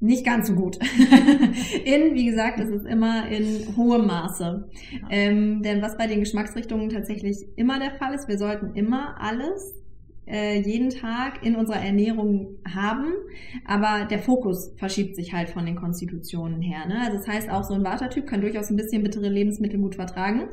nicht 0.00 0.24
ganz 0.24 0.48
so 0.48 0.54
gut. 0.54 0.76
in, 1.84 2.14
wie 2.14 2.26
gesagt, 2.26 2.60
es 2.60 2.70
ist 2.70 2.86
immer 2.86 3.28
in 3.28 3.76
hohem 3.76 4.06
Maße. 4.06 4.68
Ähm, 5.10 5.62
denn 5.62 5.82
was 5.82 5.96
bei 5.96 6.06
den 6.06 6.20
Geschmacksrichtungen 6.20 6.88
tatsächlich 6.88 7.46
immer 7.56 7.78
der 7.78 7.92
Fall 7.92 8.14
ist, 8.14 8.28
wir 8.28 8.38
sollten 8.38 8.74
immer 8.74 9.20
alles 9.20 9.74
äh, 10.26 10.60
jeden 10.60 10.90
Tag 10.90 11.44
in 11.44 11.56
unserer 11.56 11.80
Ernährung 11.80 12.58
haben, 12.66 13.12
aber 13.64 14.06
der 14.06 14.18
Fokus 14.18 14.72
verschiebt 14.76 15.16
sich 15.16 15.32
halt 15.32 15.48
von 15.48 15.64
den 15.66 15.76
Konstitutionen 15.76 16.62
her. 16.62 16.86
Ne? 16.86 17.00
Also 17.00 17.18
das 17.18 17.28
heißt, 17.28 17.50
auch 17.50 17.64
so 17.64 17.74
ein 17.74 17.84
Vata-Typ 17.84 18.26
kann 18.26 18.40
durchaus 18.40 18.70
ein 18.70 18.76
bisschen 18.76 19.02
bittere 19.02 19.28
Lebensmittel 19.28 19.78
gut 19.78 19.94
vertragen. 19.94 20.48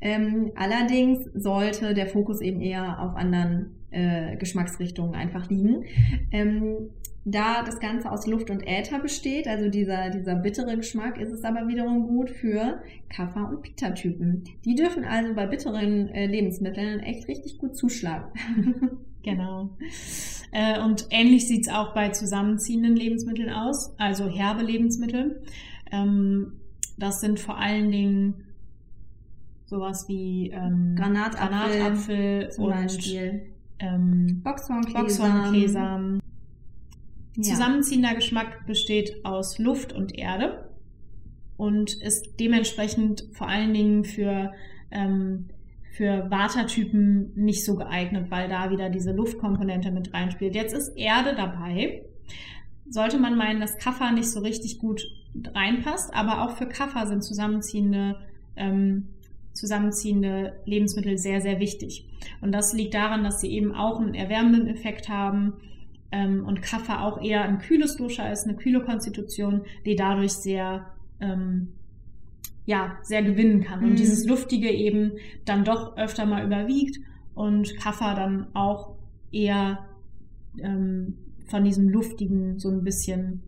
Ähm, 0.00 0.52
allerdings 0.54 1.28
sollte 1.34 1.92
der 1.92 2.06
Fokus 2.06 2.40
eben 2.40 2.60
eher 2.60 3.00
auf 3.00 3.14
anderen 3.16 3.74
äh, 3.90 4.36
Geschmacksrichtungen 4.36 5.14
einfach 5.14 5.50
liegen. 5.50 5.84
Ähm, 6.32 6.90
da 7.26 7.62
das 7.62 7.80
Ganze 7.80 8.10
aus 8.10 8.26
Luft 8.26 8.48
und 8.48 8.66
Äther 8.66 8.98
besteht, 8.98 9.46
also 9.46 9.68
dieser, 9.68 10.08
dieser 10.08 10.36
bittere 10.36 10.76
Geschmack, 10.76 11.20
ist 11.20 11.32
es 11.32 11.44
aber 11.44 11.68
wiederum 11.68 12.06
gut 12.06 12.30
für 12.30 12.82
Kaffer- 13.10 13.48
und 13.48 13.60
Pita-Typen. 13.60 14.44
Die 14.64 14.74
dürfen 14.74 15.04
also 15.04 15.34
bei 15.34 15.46
bitteren 15.46 16.08
äh, 16.08 16.26
Lebensmitteln 16.26 17.00
echt 17.00 17.28
richtig 17.28 17.58
gut 17.58 17.76
zuschlagen. 17.76 18.30
Genau. 19.22 19.70
Äh, 20.52 20.80
und 20.80 21.06
ähnlich 21.10 21.46
sieht's 21.46 21.68
auch 21.68 21.94
bei 21.94 22.10
zusammenziehenden 22.10 22.96
Lebensmitteln 22.96 23.50
aus, 23.50 23.94
also 23.98 24.28
herbe 24.28 24.62
Lebensmittel. 24.62 25.42
Ähm, 25.92 26.54
das 26.98 27.20
sind 27.20 27.40
vor 27.40 27.58
allen 27.58 27.90
Dingen 27.90 28.44
sowas 29.66 30.08
wie 30.08 30.50
ähm, 30.50 30.94
Granatapfel, 30.96 31.48
Granatapfel 31.48 32.50
zum 32.50 32.64
und 32.64 32.70
Beispiel. 32.70 33.42
ähm. 33.78 34.42
Ja. 37.36 37.54
Zusammenziehender 37.54 38.14
Geschmack 38.14 38.66
besteht 38.66 39.24
aus 39.24 39.58
Luft 39.58 39.92
und 39.92 40.18
Erde 40.18 40.68
und 41.56 41.94
ist 42.02 42.40
dementsprechend 42.40 43.28
vor 43.32 43.48
allen 43.48 43.72
Dingen 43.72 44.04
für, 44.04 44.52
ähm, 44.90 45.48
für 45.90 46.30
Watertypen 46.30 47.32
nicht 47.34 47.64
so 47.64 47.76
geeignet, 47.76 48.30
weil 48.30 48.48
da 48.48 48.70
wieder 48.70 48.90
diese 48.90 49.12
Luftkomponente 49.12 49.90
mit 49.90 50.14
reinspielt. 50.14 50.54
Jetzt 50.54 50.72
ist 50.72 50.96
Erde 50.96 51.34
dabei. 51.36 52.04
Sollte 52.88 53.18
man 53.18 53.36
meinen, 53.36 53.60
dass 53.60 53.78
Kaffer 53.78 54.12
nicht 54.12 54.30
so 54.30 54.40
richtig 54.40 54.78
gut 54.78 55.02
reinpasst, 55.54 56.14
aber 56.14 56.42
auch 56.42 56.56
für 56.56 56.66
Kaffer 56.66 57.06
sind 57.06 57.22
zusammenziehende, 57.22 58.16
ähm, 58.56 59.08
zusammenziehende 59.52 60.60
Lebensmittel 60.64 61.18
sehr, 61.18 61.40
sehr 61.40 61.60
wichtig. 61.60 62.08
Und 62.40 62.52
das 62.52 62.72
liegt 62.72 62.94
daran, 62.94 63.24
dass 63.24 63.40
sie 63.40 63.50
eben 63.50 63.74
auch 63.74 64.00
einen 64.00 64.14
erwärmenden 64.14 64.68
Effekt 64.68 65.08
haben, 65.08 65.54
ähm, 66.12 66.44
und 66.46 66.62
Kaffer 66.62 67.02
auch 67.02 67.22
eher 67.22 67.42
ein 67.42 67.58
kühles 67.58 67.96
Dosha 67.96 68.30
ist, 68.30 68.44
eine 68.44 68.56
kühle 68.56 68.80
Konstitution, 68.80 69.62
die 69.86 69.96
dadurch 69.96 70.32
sehr, 70.32 70.86
ähm, 71.20 71.72
ja, 72.70 72.98
sehr 73.02 73.22
gewinnen 73.24 73.62
kann. 73.64 73.80
Und 73.82 73.90
Mhm. 73.90 73.96
dieses 73.96 74.24
Luftige 74.28 74.70
eben 74.70 75.12
dann 75.44 75.64
doch 75.64 75.96
öfter 75.96 76.24
mal 76.24 76.46
überwiegt 76.46 77.00
und 77.34 77.76
Kaffer 77.78 78.14
dann 78.14 78.46
auch 78.54 78.94
eher 79.32 79.86
ähm, 80.58 81.14
von 81.48 81.64
diesem 81.64 81.88
Luftigen 81.88 82.60
so 82.60 82.68
ein 82.70 82.84
bisschen 82.84 83.42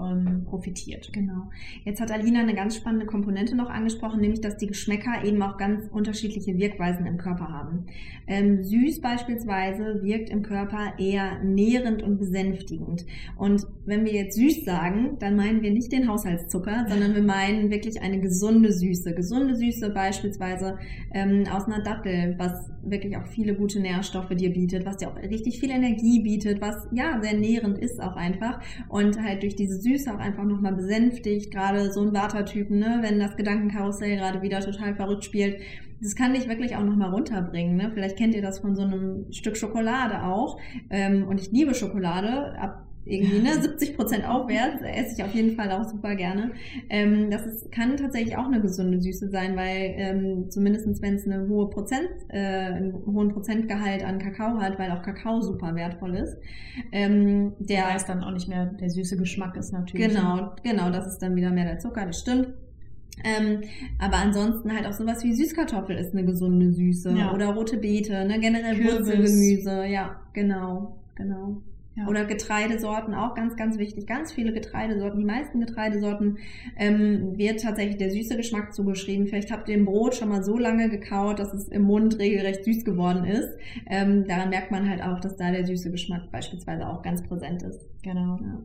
ähm, 0.00 0.44
profitiert. 0.44 1.12
Genau. 1.12 1.50
Jetzt 1.84 2.00
hat 2.00 2.10
Alina 2.10 2.40
eine 2.40 2.54
ganz 2.54 2.76
spannende 2.76 3.06
Komponente 3.06 3.56
noch 3.56 3.70
angesprochen, 3.70 4.20
nämlich 4.20 4.40
dass 4.40 4.56
die 4.56 4.66
Geschmäcker 4.66 5.24
eben 5.24 5.42
auch 5.42 5.56
ganz 5.58 5.88
unterschiedliche 5.90 6.56
Wirkweisen 6.56 7.06
im 7.06 7.18
Körper 7.18 7.48
haben. 7.48 7.86
Ähm, 8.26 8.62
süß 8.62 9.00
beispielsweise 9.00 10.02
wirkt 10.02 10.30
im 10.30 10.42
Körper 10.42 10.94
eher 10.98 11.42
nährend 11.42 12.02
und 12.02 12.18
besänftigend. 12.18 13.04
Und 13.36 13.66
wenn 13.84 14.04
wir 14.04 14.12
jetzt 14.12 14.36
süß 14.36 14.64
sagen, 14.64 15.16
dann 15.18 15.36
meinen 15.36 15.62
wir 15.62 15.70
nicht 15.70 15.92
den 15.92 16.08
Haushaltszucker, 16.08 16.86
sondern 16.88 17.14
wir 17.14 17.22
meinen 17.22 17.70
wirklich 17.70 18.00
eine 18.02 18.20
gesunde 18.20 18.72
Süße. 18.72 19.14
Gesunde 19.14 19.56
Süße 19.56 19.90
beispielsweise 19.90 20.78
ähm, 21.12 21.44
aus 21.50 21.66
einer 21.66 21.82
Dattel, 21.82 22.34
was 22.38 22.70
wirklich 22.82 23.16
auch 23.16 23.26
viele 23.26 23.54
gute 23.54 23.80
Nährstoffe 23.80 24.30
dir 24.30 24.50
bietet, 24.50 24.86
was 24.86 24.96
dir 24.96 25.08
auch 25.08 25.16
richtig 25.16 25.60
viel 25.60 25.70
Energie 25.70 26.22
bietet, 26.22 26.60
was 26.60 26.88
ja 26.92 27.20
sehr 27.20 27.34
nährend 27.34 27.78
ist 27.78 28.00
auch 28.00 28.16
einfach 28.16 28.60
und 28.88 29.20
halt 29.22 29.42
durch 29.42 29.56
diese 29.56 29.76
Süße 29.76 29.89
auch 30.08 30.18
einfach 30.18 30.44
nochmal 30.44 30.74
besänftigt, 30.74 31.52
gerade 31.52 31.92
so 31.92 32.02
ein 32.02 32.12
Vata-Typen, 32.12 32.78
ne, 32.78 32.98
wenn 33.02 33.18
das 33.18 33.36
Gedankenkarussell 33.36 34.16
gerade 34.16 34.42
wieder 34.42 34.60
total 34.60 34.94
verrückt 34.94 35.24
spielt, 35.24 35.60
das 36.02 36.16
kann 36.16 36.34
dich 36.34 36.48
wirklich 36.48 36.76
auch 36.76 36.84
nochmal 36.84 37.10
runterbringen. 37.10 37.76
Ne? 37.76 37.90
Vielleicht 37.92 38.16
kennt 38.16 38.34
ihr 38.34 38.42
das 38.42 38.60
von 38.60 38.74
so 38.74 38.82
einem 38.82 39.30
Stück 39.32 39.56
Schokolade 39.56 40.22
auch. 40.22 40.58
Ähm, 40.88 41.28
und 41.28 41.38
ich 41.40 41.52
liebe 41.52 41.74
Schokolade. 41.74 42.58
Ab 42.58 42.86
irgendwie 43.06 43.38
ne, 43.40 43.60
70 43.60 43.96
Prozent 43.96 44.28
aufwärts 44.28 44.82
esse 44.82 45.16
ich 45.16 45.24
auf 45.24 45.34
jeden 45.34 45.56
Fall 45.56 45.70
auch 45.72 45.84
super 45.84 46.14
gerne. 46.14 46.52
Ähm, 46.88 47.30
das 47.30 47.46
ist, 47.46 47.72
kann 47.72 47.96
tatsächlich 47.96 48.36
auch 48.36 48.46
eine 48.46 48.60
gesunde 48.60 49.00
Süße 49.00 49.30
sein, 49.30 49.56
weil 49.56 49.94
ähm, 49.96 50.50
zumindest 50.50 50.86
wenn 51.02 51.14
es 51.14 51.26
eine 51.26 51.48
hohe 51.48 51.70
Prozent, 51.70 52.08
äh, 52.28 52.38
einen 52.38 52.92
hohen 53.06 53.30
Prozentgehalt 53.30 54.04
an 54.04 54.18
Kakao 54.18 54.58
hat, 54.60 54.78
weil 54.78 54.90
auch 54.90 55.02
Kakao 55.02 55.40
super 55.40 55.74
wertvoll 55.74 56.14
ist. 56.16 56.36
Ähm, 56.92 57.52
der 57.58 57.96
ist 57.96 58.06
dann 58.06 58.22
auch 58.22 58.32
nicht 58.32 58.48
mehr 58.48 58.66
der 58.66 58.90
süße 58.90 59.16
Geschmack 59.16 59.56
ist 59.56 59.72
natürlich. 59.72 60.08
Genau, 60.08 60.52
genau, 60.62 60.90
das 60.90 61.06
ist 61.06 61.18
dann 61.18 61.34
wieder 61.36 61.50
mehr 61.50 61.64
der 61.64 61.78
Zucker, 61.78 62.04
das 62.06 62.20
stimmt. 62.20 62.48
Ähm, 63.22 63.60
aber 63.98 64.16
ansonsten 64.16 64.74
halt 64.74 64.86
auch 64.86 64.92
sowas 64.92 65.22
wie 65.24 65.34
Süßkartoffel 65.34 65.96
ist 65.96 66.12
eine 66.14 66.24
gesunde 66.24 66.70
Süße 66.72 67.10
Ja. 67.10 67.34
oder 67.34 67.48
rote 67.48 67.76
Beete, 67.76 68.24
ne, 68.24 68.38
generell 68.40 68.76
Kürbis. 68.76 69.08
Wurzelgemüse, 69.08 69.84
ja, 69.86 70.20
genau, 70.32 70.96
genau. 71.14 71.60
Ja. 71.96 72.06
Oder 72.06 72.24
Getreidesorten, 72.24 73.14
auch 73.14 73.34
ganz, 73.34 73.56
ganz 73.56 73.76
wichtig. 73.78 74.06
Ganz 74.06 74.32
viele 74.32 74.52
Getreidesorten, 74.52 75.18
die 75.18 75.24
meisten 75.24 75.60
Getreidesorten 75.60 76.38
ähm, 76.76 77.36
wird 77.36 77.62
tatsächlich 77.62 77.96
der 77.96 78.10
süße 78.10 78.36
Geschmack 78.36 78.72
zugeschrieben. 78.72 79.26
Vielleicht 79.26 79.50
habt 79.50 79.68
ihr 79.68 79.74
im 79.74 79.86
Brot 79.86 80.14
schon 80.14 80.28
mal 80.28 80.44
so 80.44 80.56
lange 80.56 80.88
gekaut, 80.88 81.40
dass 81.40 81.52
es 81.52 81.68
im 81.68 81.82
Mund 81.82 82.18
regelrecht 82.18 82.64
süß 82.64 82.84
geworden 82.84 83.24
ist. 83.24 83.48
Ähm, 83.86 84.24
daran 84.26 84.50
merkt 84.50 84.70
man 84.70 84.88
halt 84.88 85.02
auch, 85.02 85.18
dass 85.20 85.36
da 85.36 85.50
der 85.50 85.66
süße 85.66 85.90
Geschmack 85.90 86.30
beispielsweise 86.30 86.86
auch 86.86 87.02
ganz 87.02 87.22
präsent 87.22 87.62
ist. 87.64 87.80
Genau. 88.02 88.38
Ja. 88.40 88.62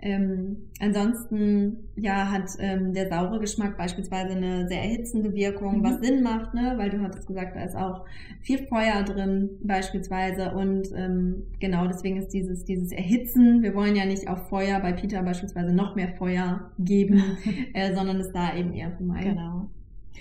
Ähm, 0.00 0.68
ansonsten 0.80 1.78
ja 1.96 2.30
hat 2.30 2.50
ähm, 2.60 2.92
der 2.94 3.08
saure 3.08 3.40
Geschmack 3.40 3.76
beispielsweise 3.76 4.36
eine 4.36 4.68
sehr 4.68 4.82
erhitzende 4.82 5.34
Wirkung, 5.34 5.78
Mhm. 5.78 5.84
was 5.84 6.00
Sinn 6.00 6.22
macht, 6.22 6.54
ne? 6.54 6.74
weil 6.76 6.90
du 6.90 7.00
hattest 7.00 7.26
gesagt, 7.26 7.56
da 7.56 7.64
ist 7.64 7.74
auch 7.74 8.04
viel 8.40 8.58
Feuer 8.66 9.02
drin 9.02 9.50
beispielsweise 9.62 10.52
und 10.52 10.88
ähm, 10.94 11.42
genau 11.58 11.86
deswegen 11.88 12.16
ist 12.18 12.28
dieses 12.28 12.64
dieses 12.64 12.92
Erhitzen. 12.92 13.62
Wir 13.62 13.74
wollen 13.74 13.96
ja 13.96 14.06
nicht 14.06 14.28
auf 14.28 14.48
Feuer 14.48 14.78
bei 14.80 14.92
Peter 14.92 15.22
beispielsweise 15.22 15.72
noch 15.72 15.96
mehr 15.96 16.14
Feuer 16.16 16.70
geben, 16.78 17.22
äh, 17.74 17.94
sondern 17.94 18.20
es 18.20 18.30
da 18.32 18.54
eben 18.56 18.72
eher 18.72 18.92
vermeiden. 18.92 19.34
Genau. 19.34 19.70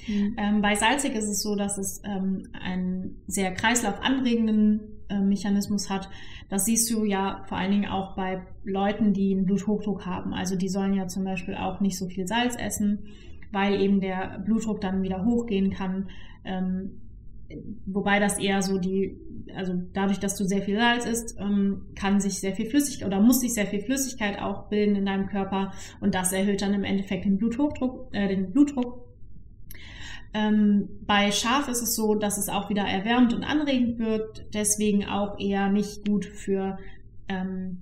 Mhm. 0.08 0.36
Ähm, 0.38 0.62
bei 0.62 0.76
salzig 0.76 1.14
ist 1.16 1.28
es 1.28 1.42
so, 1.42 1.56
dass 1.56 1.78
es 1.78 2.02
ähm, 2.04 2.48
einen 2.54 3.22
sehr 3.28 3.54
kreislaufanregenden 3.54 4.80
Mechanismus 5.16 5.90
hat. 5.90 6.10
Das 6.50 6.66
siehst 6.66 6.92
du 6.92 7.06
ja 7.06 7.44
vor 7.48 7.58
allen 7.58 7.72
Dingen 7.72 7.90
auch 7.90 8.16
bei 8.16 8.42
Leuten, 8.64 9.14
die 9.14 9.34
einen 9.34 9.46
Bluthochdruck 9.46 10.06
haben. 10.06 10.34
Also 10.34 10.56
die 10.56 10.70
sollen 10.70 10.94
ja 10.94 11.08
zum 11.08 11.24
Beispiel 11.24 11.56
auch 11.56 11.80
nicht 11.80 11.98
so 11.98 12.08
viel 12.08 12.28
Salz 12.28 12.56
essen, 12.58 13.06
weil 13.52 13.80
eben 13.82 14.02
der 14.02 14.40
Blutdruck 14.46 14.82
dann 14.82 15.04
wieder 15.04 15.24
hochgehen 15.24 15.72
kann. 15.72 16.10
Ähm, 16.44 17.02
wobei 17.86 18.20
das 18.20 18.40
eher 18.40 18.62
so 18.62 18.78
die, 18.78 19.18
also 19.56 19.74
dadurch, 19.94 20.20
dass 20.20 20.36
du 20.36 20.46
sehr 20.46 20.62
viel 20.62 20.78
Salz 20.78 21.06
isst, 21.06 21.38
ähm, 21.40 21.84
kann 21.96 22.20
sich 22.20 22.40
sehr 22.40 22.54
viel 22.54 22.66
Flüssigkeit 22.66 23.08
oder 23.08 23.22
muss 23.22 23.40
sich 23.40 23.54
sehr 23.54 23.68
viel 23.68 23.82
Flüssigkeit 23.82 24.40
auch 24.42 24.70
bilden 24.70 24.96
in 24.96 25.06
deinem 25.06 25.28
Körper 25.28 25.72
und 26.02 26.14
das 26.14 26.34
erhöht 26.34 26.62
dann 26.62 26.74
im 26.74 26.84
Endeffekt 26.84 27.26
den 27.26 27.38
Bluthochdruck, 27.38 28.10
äh, 28.14 28.28
den 28.28 28.52
Blutdruck. 28.52 29.06
Ähm, 30.34 30.90
bei 31.06 31.32
Schaf 31.32 31.68
ist 31.68 31.82
es 31.82 31.96
so, 31.96 32.16
dass 32.16 32.38
es 32.38 32.50
auch 32.50 32.70
wieder 32.70 32.84
erwärmt 32.84 33.34
und 33.34 33.44
anregend 33.44 34.00
wird, 34.00 34.46
deswegen 34.54 35.06
auch 35.06 35.40
eher 35.40 35.70
nicht 35.70 36.08
gut 36.08 36.26
für, 36.26 36.78
ähm, 37.28 37.82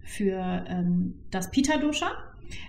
für 0.00 0.64
ähm, 0.68 1.14
das 1.30 1.50
Pita-Dosha. 1.50 2.10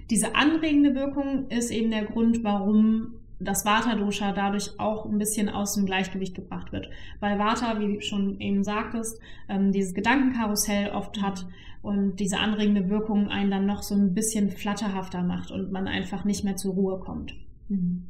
Diese 0.09 0.35
anregende 0.35 0.95
Wirkung 0.95 1.49
ist 1.49 1.71
eben 1.71 1.91
der 1.91 2.05
Grund, 2.05 2.43
warum 2.43 3.13
das 3.39 3.65
Vata-Dosha 3.65 4.31
dadurch 4.31 4.79
auch 4.79 5.05
ein 5.05 5.19
bisschen 5.19 5.49
aus 5.49 5.75
dem 5.75 5.85
Gleichgewicht 5.85 6.33
gebracht 6.33 6.71
wird. 6.71 6.89
Weil 7.19 7.37
Vata, 7.37 7.79
wie 7.79 7.95
du 7.95 8.01
schon 8.01 8.39
eben 8.39 8.63
sagtest, 8.63 9.19
ähm, 9.47 9.71
dieses 9.71 9.93
Gedankenkarussell 9.93 10.89
oft 10.89 11.21
hat 11.21 11.45
und 11.83 12.19
diese 12.19 12.39
anregende 12.39 12.89
Wirkung 12.89 13.29
einen 13.29 13.51
dann 13.51 13.65
noch 13.65 13.83
so 13.83 13.93
ein 13.93 14.13
bisschen 14.13 14.49
flatterhafter 14.49 15.21
macht 15.21 15.51
und 15.51 15.71
man 15.71 15.87
einfach 15.87 16.25
nicht 16.25 16.43
mehr 16.43 16.55
zur 16.55 16.73
Ruhe 16.73 16.99
kommt. 16.99 17.35
Mhm. 17.69 18.07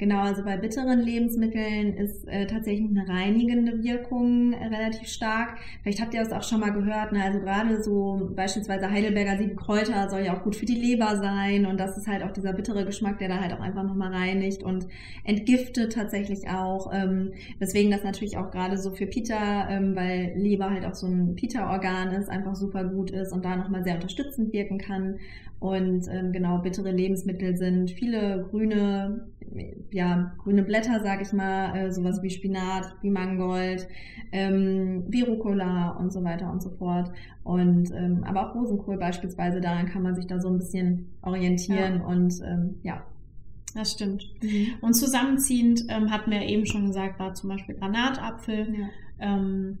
Genau, 0.00 0.22
also 0.22 0.42
bei 0.42 0.56
bitteren 0.56 1.00
Lebensmitteln 1.00 1.92
ist 1.92 2.26
äh, 2.26 2.46
tatsächlich 2.46 2.88
eine 2.88 3.06
reinigende 3.06 3.84
Wirkung 3.84 4.54
äh, 4.54 4.68
relativ 4.68 5.08
stark. 5.08 5.58
Vielleicht 5.82 6.00
habt 6.00 6.14
ihr 6.14 6.24
das 6.24 6.32
auch 6.32 6.42
schon 6.42 6.60
mal 6.60 6.70
gehört, 6.70 7.12
ne? 7.12 7.22
also 7.22 7.38
gerade 7.38 7.82
so 7.82 8.30
beispielsweise 8.34 8.90
Heidelberger 8.90 9.36
sieben 9.36 9.56
Kräuter 9.56 10.08
soll 10.08 10.20
ja 10.20 10.34
auch 10.34 10.42
gut 10.42 10.56
für 10.56 10.64
die 10.64 10.74
Leber 10.74 11.18
sein 11.20 11.66
und 11.66 11.78
das 11.78 11.98
ist 11.98 12.06
halt 12.06 12.22
auch 12.22 12.30
dieser 12.30 12.54
bittere 12.54 12.86
Geschmack, 12.86 13.18
der 13.18 13.28
da 13.28 13.40
halt 13.40 13.52
auch 13.52 13.60
einfach 13.60 13.82
nochmal 13.82 14.10
reinigt 14.10 14.62
und 14.62 14.86
entgiftet 15.24 15.92
tatsächlich 15.92 16.48
auch. 16.48 16.90
Ähm, 16.94 17.34
deswegen 17.60 17.90
das 17.90 18.02
natürlich 18.02 18.38
auch 18.38 18.50
gerade 18.50 18.78
so 18.78 18.92
für 18.92 19.06
Pita, 19.06 19.68
ähm, 19.68 19.94
weil 19.94 20.32
Leber 20.34 20.70
halt 20.70 20.86
auch 20.86 20.94
so 20.94 21.08
ein 21.08 21.34
Pita-Organ 21.34 22.12
ist, 22.12 22.30
einfach 22.30 22.56
super 22.56 22.84
gut 22.84 23.10
ist 23.10 23.34
und 23.34 23.44
da 23.44 23.54
nochmal 23.54 23.84
sehr 23.84 23.96
unterstützend 23.96 24.50
wirken 24.54 24.78
kann. 24.78 25.18
Und 25.60 26.08
ähm, 26.08 26.32
genau, 26.32 26.56
bittere 26.58 26.90
Lebensmittel 26.90 27.54
sind 27.54 27.90
viele 27.90 28.46
grüne, 28.50 29.26
ja, 29.92 30.32
grüne 30.38 30.62
Blätter, 30.62 31.00
sag 31.02 31.20
ich 31.22 31.32
mal, 31.32 31.76
äh, 31.76 31.92
sowas 31.92 32.22
wie 32.22 32.30
Spinat, 32.30 32.94
wie 33.02 33.10
Mangold, 33.10 33.86
ähm, 34.32 35.04
wie 35.08 35.22
Rucola 35.22 35.90
und 35.92 36.12
so 36.12 36.22
weiter 36.24 36.50
und 36.50 36.62
so 36.62 36.70
fort. 36.70 37.10
Und 37.44 37.90
ähm, 37.92 38.24
aber 38.24 38.50
auch 38.50 38.54
Rosenkohl 38.54 38.96
beispielsweise, 38.98 39.60
daran 39.60 39.86
kann 39.86 40.02
man 40.02 40.14
sich 40.14 40.26
da 40.26 40.40
so 40.40 40.48
ein 40.48 40.58
bisschen 40.58 41.10
orientieren 41.22 42.00
Ja. 42.00 42.06
und 42.06 42.34
ähm, 42.44 42.76
ja. 42.82 43.02
Das 43.74 43.92
stimmt. 43.92 44.24
Und 44.80 44.94
zusammenziehend 44.94 45.82
ähm, 45.88 46.10
hatten 46.10 46.30
wir 46.32 46.42
eben 46.42 46.66
schon 46.66 46.86
gesagt, 46.86 47.20
war 47.20 47.34
zum 47.34 47.50
Beispiel 47.50 47.76
Granatapfel. 47.76 48.74
ja. 48.76 48.88
Ähm, 49.20 49.78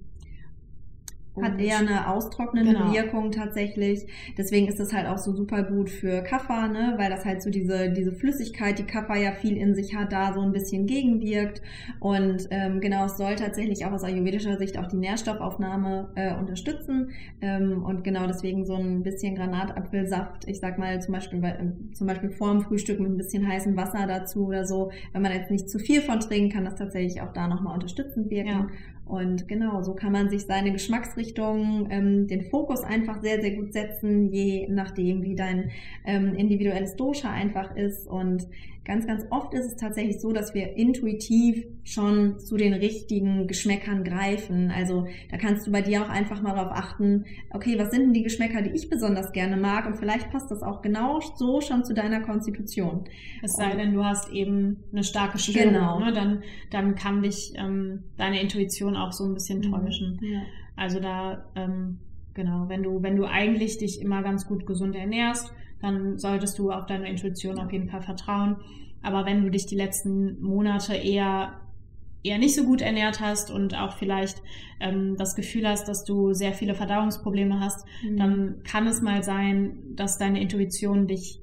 hat 1.40 1.60
eher 1.60 1.78
eine 1.78 2.08
austrocknende 2.08 2.72
Genau. 2.72 2.92
Wirkung 2.92 3.30
tatsächlich. 3.30 4.06
Deswegen 4.36 4.68
ist 4.68 4.80
es 4.80 4.92
halt 4.92 5.06
auch 5.06 5.18
so 5.18 5.32
super 5.32 5.62
gut 5.62 5.90
für 5.90 6.22
Kaffer, 6.22 6.68
ne? 6.68 6.94
weil 6.96 7.10
das 7.10 7.24
halt 7.24 7.42
so 7.42 7.50
diese, 7.50 7.90
diese 7.90 8.12
Flüssigkeit, 8.12 8.78
die 8.78 8.84
Kaffer 8.84 9.16
ja 9.16 9.32
viel 9.32 9.56
in 9.56 9.74
sich 9.74 9.94
hat, 9.94 10.12
da 10.12 10.32
so 10.32 10.40
ein 10.40 10.52
bisschen 10.52 10.86
gegenwirkt. 10.86 11.62
Und 12.00 12.48
ähm, 12.50 12.80
genau, 12.80 13.04
es 13.06 13.16
soll 13.16 13.36
tatsächlich 13.36 13.84
auch 13.86 13.92
aus 13.92 14.04
ayurvedischer 14.04 14.58
Sicht 14.58 14.78
auch 14.78 14.86
die 14.86 14.96
Nährstoffaufnahme 14.96 16.10
äh, 16.14 16.34
unterstützen. 16.34 17.10
Ähm, 17.40 17.84
und 17.84 18.04
genau 18.04 18.26
deswegen 18.26 18.64
so 18.66 18.74
ein 18.74 19.02
bisschen 19.02 19.34
Granatapfelsaft, 19.36 20.48
ich 20.48 20.60
sag 20.60 20.78
mal 20.78 21.00
zum 21.00 21.14
Beispiel, 21.14 21.40
bei, 21.40 21.58
zum 21.92 22.06
Beispiel 22.06 22.30
vorm 22.30 22.62
Frühstück 22.62 23.00
mit 23.00 23.10
ein 23.10 23.16
bisschen 23.16 23.46
heißem 23.46 23.76
Wasser 23.76 24.06
dazu 24.06 24.46
oder 24.46 24.64
so. 24.66 24.90
Wenn 25.12 25.22
man 25.22 25.32
jetzt 25.32 25.50
nicht 25.50 25.68
zu 25.70 25.78
viel 25.78 26.02
von 26.02 26.20
trinkt, 26.20 26.54
kann 26.54 26.64
das 26.64 26.74
tatsächlich 26.74 27.22
auch 27.22 27.32
da 27.32 27.48
nochmal 27.48 27.74
unterstützend 27.74 28.30
wirken. 28.30 28.48
Ja. 28.48 28.68
Und 29.10 29.48
genau, 29.48 29.82
so 29.82 29.94
kann 29.94 30.12
man 30.12 30.28
sich 30.28 30.46
seine 30.46 30.72
Geschmacksrichtung, 30.72 31.88
ähm, 31.90 32.28
den 32.28 32.42
Fokus 32.42 32.84
einfach 32.84 33.20
sehr, 33.20 33.40
sehr 33.40 33.56
gut 33.56 33.72
setzen, 33.72 34.32
je 34.32 34.68
nachdem, 34.68 35.22
wie 35.22 35.34
dein 35.34 35.70
ähm, 36.06 36.34
individuelles 36.34 36.94
Dosha 36.94 37.28
einfach 37.28 37.74
ist. 37.74 38.06
Und 38.06 38.46
ganz, 38.90 39.06
ganz 39.06 39.24
oft 39.30 39.54
ist 39.54 39.66
es 39.66 39.76
tatsächlich 39.76 40.20
so, 40.20 40.32
dass 40.32 40.52
wir 40.52 40.76
intuitiv 40.76 41.64
schon 41.84 42.40
zu 42.40 42.56
den 42.56 42.72
richtigen 42.74 43.46
Geschmäckern 43.46 44.02
greifen. 44.02 44.72
Also 44.76 45.06
da 45.30 45.36
kannst 45.36 45.64
du 45.64 45.70
bei 45.70 45.80
dir 45.80 46.02
auch 46.02 46.08
einfach 46.08 46.42
mal 46.42 46.56
darauf 46.56 46.72
achten, 46.72 47.24
okay, 47.50 47.78
was 47.78 47.92
sind 47.92 48.02
denn 48.02 48.12
die 48.14 48.24
Geschmäcker, 48.24 48.62
die 48.62 48.70
ich 48.70 48.90
besonders 48.90 49.30
gerne 49.30 49.56
mag? 49.56 49.86
Und 49.86 49.96
vielleicht 49.96 50.30
passt 50.32 50.50
das 50.50 50.64
auch 50.64 50.82
genau 50.82 51.20
so 51.36 51.60
schon 51.60 51.84
zu 51.84 51.94
deiner 51.94 52.20
Konstitution. 52.20 53.04
Es 53.42 53.52
sei 53.52 53.76
denn, 53.76 53.94
du 53.94 54.04
hast 54.04 54.32
eben 54.32 54.82
eine 54.90 55.04
starke 55.04 55.38
Störung, 55.38 55.72
Genau. 55.74 56.00
ne? 56.00 56.12
dann, 56.12 56.42
dann 56.72 56.96
kann 56.96 57.22
dich 57.22 57.52
ähm, 57.56 58.02
deine 58.16 58.40
Intuition 58.42 58.96
auch 58.96 59.12
so 59.12 59.24
ein 59.24 59.34
bisschen 59.34 59.62
täuschen. 59.62 60.18
Ja. 60.20 60.40
Also 60.74 60.98
da, 60.98 61.44
ähm, 61.54 62.00
genau, 62.34 62.68
wenn 62.68 62.82
du, 62.82 63.04
wenn 63.04 63.14
du 63.14 63.24
eigentlich 63.24 63.78
dich 63.78 64.02
immer 64.02 64.24
ganz 64.24 64.48
gut 64.48 64.66
gesund 64.66 64.96
ernährst, 64.96 65.52
dann 65.80 66.18
solltest 66.18 66.58
du 66.58 66.70
auf 66.70 66.86
deine 66.86 67.08
Intuition 67.08 67.58
auf 67.58 67.72
jeden 67.72 67.88
Fall 67.88 68.02
vertrauen. 68.02 68.56
Aber 69.02 69.24
wenn 69.26 69.42
du 69.42 69.50
dich 69.50 69.66
die 69.66 69.76
letzten 69.76 70.40
Monate 70.42 70.94
eher 70.94 71.60
eher 72.22 72.36
nicht 72.36 72.54
so 72.54 72.64
gut 72.64 72.82
ernährt 72.82 73.20
hast 73.20 73.50
und 73.50 73.74
auch 73.74 73.96
vielleicht 73.96 74.42
ähm, 74.78 75.16
das 75.16 75.34
Gefühl 75.34 75.66
hast, 75.66 75.88
dass 75.88 76.04
du 76.04 76.34
sehr 76.34 76.52
viele 76.52 76.74
Verdauungsprobleme 76.74 77.60
hast, 77.60 77.86
Mhm. 78.04 78.16
dann 78.18 78.54
kann 78.62 78.86
es 78.86 79.00
mal 79.00 79.22
sein, 79.22 79.78
dass 79.96 80.18
deine 80.18 80.38
Intuition 80.38 81.06
dich 81.06 81.39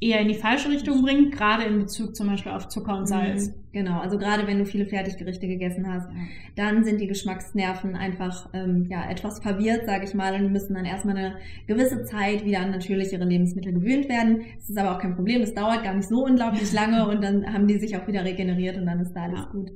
eher 0.00 0.20
in 0.20 0.28
die 0.28 0.34
falsche 0.34 0.70
Richtung 0.70 1.02
bringt, 1.02 1.32
gerade 1.32 1.64
in 1.64 1.78
Bezug 1.78 2.16
zum 2.16 2.28
Beispiel 2.28 2.52
auf 2.52 2.68
Zucker 2.68 2.96
und 2.98 3.06
Salz. 3.06 3.48
Mhm, 3.48 3.54
Genau, 3.72 4.00
also 4.00 4.18
gerade 4.18 4.48
wenn 4.48 4.58
du 4.58 4.66
viele 4.66 4.84
Fertiggerichte 4.84 5.46
gegessen 5.46 5.86
hast, 5.86 6.08
dann 6.56 6.82
sind 6.82 7.00
die 7.00 7.06
Geschmacksnerven 7.06 7.94
einfach 7.94 8.48
ähm, 8.52 8.86
ja 8.90 9.08
etwas 9.08 9.38
verwirrt, 9.38 9.86
sage 9.86 10.06
ich 10.06 10.12
mal, 10.14 10.34
und 10.34 10.42
die 10.42 10.48
müssen 10.48 10.74
dann 10.74 10.84
erstmal 10.84 11.16
eine 11.16 11.36
gewisse 11.68 12.02
Zeit 12.02 12.44
wieder 12.44 12.58
an 12.62 12.72
natürlichere 12.72 13.24
Lebensmittel 13.24 13.72
gewöhnt 13.72 14.08
werden. 14.08 14.40
Das 14.56 14.70
ist 14.70 14.76
aber 14.76 14.96
auch 14.96 15.00
kein 15.00 15.14
Problem, 15.14 15.40
das 15.40 15.54
dauert 15.54 15.84
gar 15.84 15.94
nicht 15.94 16.08
so 16.08 16.24
unglaublich 16.24 16.72
lange 16.72 17.06
und 17.10 17.22
dann 17.22 17.46
haben 17.52 17.68
die 17.68 17.78
sich 17.78 17.96
auch 17.96 18.08
wieder 18.08 18.24
regeneriert 18.24 18.76
und 18.76 18.86
dann 18.86 18.98
ist 18.98 19.12
da 19.12 19.22
alles 19.24 19.38
Ja. 19.38 19.48
gut. 19.52 19.70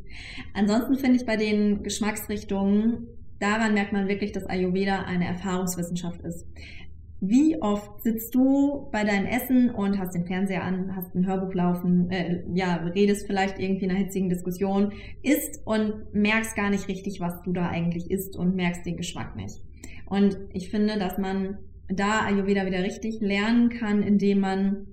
Ansonsten 0.55 0.97
finde 0.97 1.17
ich 1.17 1.25
bei 1.27 1.37
den 1.37 1.85
Geschmacksrichtungen, 1.85 3.07
daran 3.39 3.75
merkt 3.75 3.93
man 3.93 4.09
wirklich, 4.09 4.33
dass 4.33 4.45
Ayurveda 4.47 5.03
eine 5.03 5.27
Erfahrungswissenschaft 5.27 6.21
ist. 6.23 6.47
Wie 7.27 7.61
oft 7.61 8.03
sitzt 8.03 8.35
du 8.35 8.89
bei 8.93 9.05
deinem 9.05 9.27
Essen 9.27 9.71
und 9.71 9.99
hast 9.99 10.15
den 10.15 10.27
Fernseher 10.27 10.63
an, 10.63 10.95
hast 10.95 11.15
ein 11.15 11.27
Hörbuch 11.27 11.55
laufen, 11.55 12.11
äh, 12.11 12.43
ja, 12.53 12.77
redest 12.77 13.27
vielleicht 13.27 13.59
irgendwie 13.59 13.85
in 13.85 13.91
einer 13.91 14.01
hitzigen 14.01 14.29
Diskussion, 14.29 14.93
isst 15.23 15.61
und 15.65 16.13
merkst 16.13 16.57
gar 16.57 16.71
nicht 16.71 16.89
richtig, 16.89 17.21
was 17.21 17.43
du 17.43 17.53
da 17.53 17.69
eigentlich 17.69 18.11
isst 18.11 18.37
und 18.37 18.55
merkst 18.55 18.85
den 18.85 18.97
Geschmack 18.97 19.37
nicht. 19.37 19.63
Und 20.07 20.39
ich 20.53 20.71
finde, 20.71 20.99
dass 20.99 21.19
man 21.19 21.59
da 21.89 22.21
Ayurveda 22.25 22.67
wieder 22.67 22.83
richtig 22.83 23.21
lernen 23.21 23.69
kann, 23.69 24.03
indem 24.03 24.41
man 24.41 24.87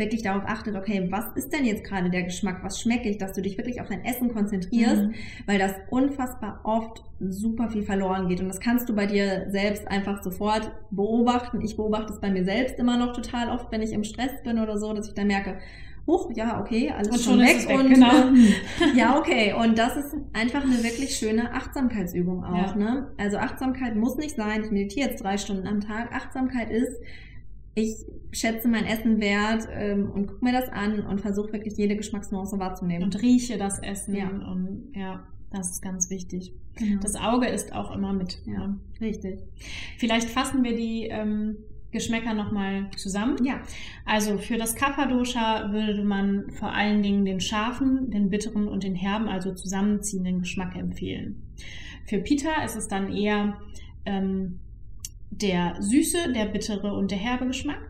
wirklich 0.00 0.22
darauf 0.22 0.42
achtet, 0.46 0.74
okay, 0.74 1.06
was 1.10 1.26
ist 1.36 1.52
denn 1.52 1.64
jetzt 1.64 1.84
gerade 1.84 2.10
der 2.10 2.24
Geschmack, 2.24 2.64
was 2.64 2.80
schmecke 2.80 3.08
ich, 3.08 3.18
dass 3.18 3.34
du 3.34 3.42
dich 3.42 3.56
wirklich 3.56 3.80
auf 3.80 3.86
dein 3.88 4.04
Essen 4.04 4.32
konzentrierst, 4.34 5.02
Mhm. 5.04 5.14
weil 5.46 5.58
das 5.60 5.72
unfassbar 5.90 6.60
oft 6.64 7.04
super 7.20 7.68
viel 7.70 7.84
verloren 7.84 8.26
geht. 8.28 8.40
Und 8.40 8.48
das 8.48 8.58
kannst 8.58 8.88
du 8.88 8.96
bei 8.96 9.06
dir 9.06 9.46
selbst 9.50 9.86
einfach 9.86 10.22
sofort 10.24 10.72
beobachten. 10.90 11.60
Ich 11.60 11.76
beobachte 11.76 12.12
es 12.12 12.20
bei 12.20 12.30
mir 12.30 12.44
selbst 12.44 12.78
immer 12.80 12.96
noch 12.96 13.12
total 13.12 13.50
oft, 13.50 13.70
wenn 13.70 13.82
ich 13.82 13.92
im 13.92 14.02
Stress 14.02 14.42
bin 14.42 14.58
oder 14.58 14.76
so, 14.78 14.92
dass 14.92 15.06
ich 15.06 15.14
dann 15.14 15.28
merke, 15.28 15.58
huch, 16.06 16.30
ja, 16.34 16.58
okay, 16.60 16.90
alles 16.96 17.08
Und 17.08 17.20
schon, 17.20 17.34
schon 17.34 17.40
weg. 17.40 17.68
weg, 17.68 17.78
und 17.78 17.90
genau. 17.94 18.10
äh, 18.10 18.96
ja, 18.98 19.18
okay. 19.18 19.52
Und 19.52 19.78
das 19.78 19.96
ist 19.96 20.16
einfach 20.32 20.64
eine 20.64 20.82
wirklich 20.82 21.14
schöne 21.16 21.52
Achtsamkeitsübung 21.52 22.42
auch. 22.42 22.74
Ja. 22.74 22.74
Ne? 22.74 23.12
Also 23.18 23.36
Achtsamkeit 23.36 23.94
muss 23.96 24.16
nicht 24.16 24.34
sein, 24.34 24.62
ich 24.64 24.70
meditiere 24.70 25.10
jetzt 25.10 25.22
drei 25.22 25.36
Stunden 25.36 25.66
am 25.68 25.80
Tag. 25.80 26.12
Achtsamkeit 26.12 26.70
ist, 26.70 27.00
ich 27.74 27.96
schätze 28.32 28.68
mein 28.68 28.84
Essen 28.84 29.20
wert 29.20 29.68
ähm, 29.72 30.10
und 30.10 30.26
gucke 30.26 30.44
mir 30.44 30.52
das 30.52 30.68
an 30.68 31.00
und 31.06 31.20
versuche 31.20 31.52
wirklich 31.52 31.76
jede 31.76 31.96
Geschmacksnuance 31.96 32.58
wahrzunehmen. 32.58 33.04
Und 33.04 33.20
rieche 33.22 33.58
das 33.58 33.78
Essen 33.80 34.14
Ja. 34.14 34.28
und 34.28 34.92
ja, 34.94 35.24
das 35.50 35.70
ist 35.70 35.82
ganz 35.82 36.10
wichtig. 36.10 36.52
genau. 36.76 37.00
Das 37.00 37.16
Auge 37.16 37.48
ist 37.48 37.72
auch 37.74 37.94
immer 37.94 38.12
mit. 38.12 38.38
Ja. 38.46 38.68
ne? 38.68 38.78
richtig. 39.00 39.40
Vielleicht 39.98 40.28
fassen 40.28 40.62
wir 40.62 40.76
die 40.76 41.06
ähm, 41.06 41.56
Geschmäcker 41.90 42.34
nochmal 42.34 42.88
zusammen. 42.96 43.44
Ja. 43.44 43.60
Also 44.04 44.38
für 44.38 44.56
das 44.58 44.76
Kapha-Dosha 44.76 45.72
würde 45.72 46.04
man 46.04 46.50
vor 46.50 46.72
allen 46.72 47.02
Dingen 47.02 47.24
den 47.24 47.40
scharfen, 47.40 48.10
den 48.10 48.30
bitteren 48.30 48.68
und 48.68 48.84
den 48.84 48.94
herben, 48.94 49.28
also 49.28 49.52
zusammenziehenden 49.54 50.40
Geschmack 50.40 50.76
empfehlen. 50.76 51.42
Für 52.06 52.18
Pita 52.18 52.62
ist 52.64 52.76
es 52.76 52.86
dann 52.86 53.12
eher 53.12 53.56
ähm, 54.06 54.60
der 55.30 55.76
süße, 55.80 56.32
der 56.32 56.46
bittere 56.46 56.94
und 56.94 57.10
der 57.10 57.18
herbe 57.18 57.46
Geschmack. 57.46 57.80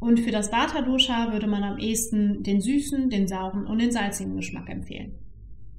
Und 0.00 0.20
für 0.20 0.30
das 0.30 0.52
Vata-Dosha 0.52 1.32
würde 1.32 1.46
man 1.46 1.62
am 1.62 1.78
ehesten 1.78 2.42
den 2.42 2.60
süßen, 2.60 3.10
den 3.10 3.26
sauren 3.26 3.66
und 3.66 3.80
den 3.80 3.90
salzigen 3.90 4.36
Geschmack 4.36 4.68
empfehlen. 4.68 5.12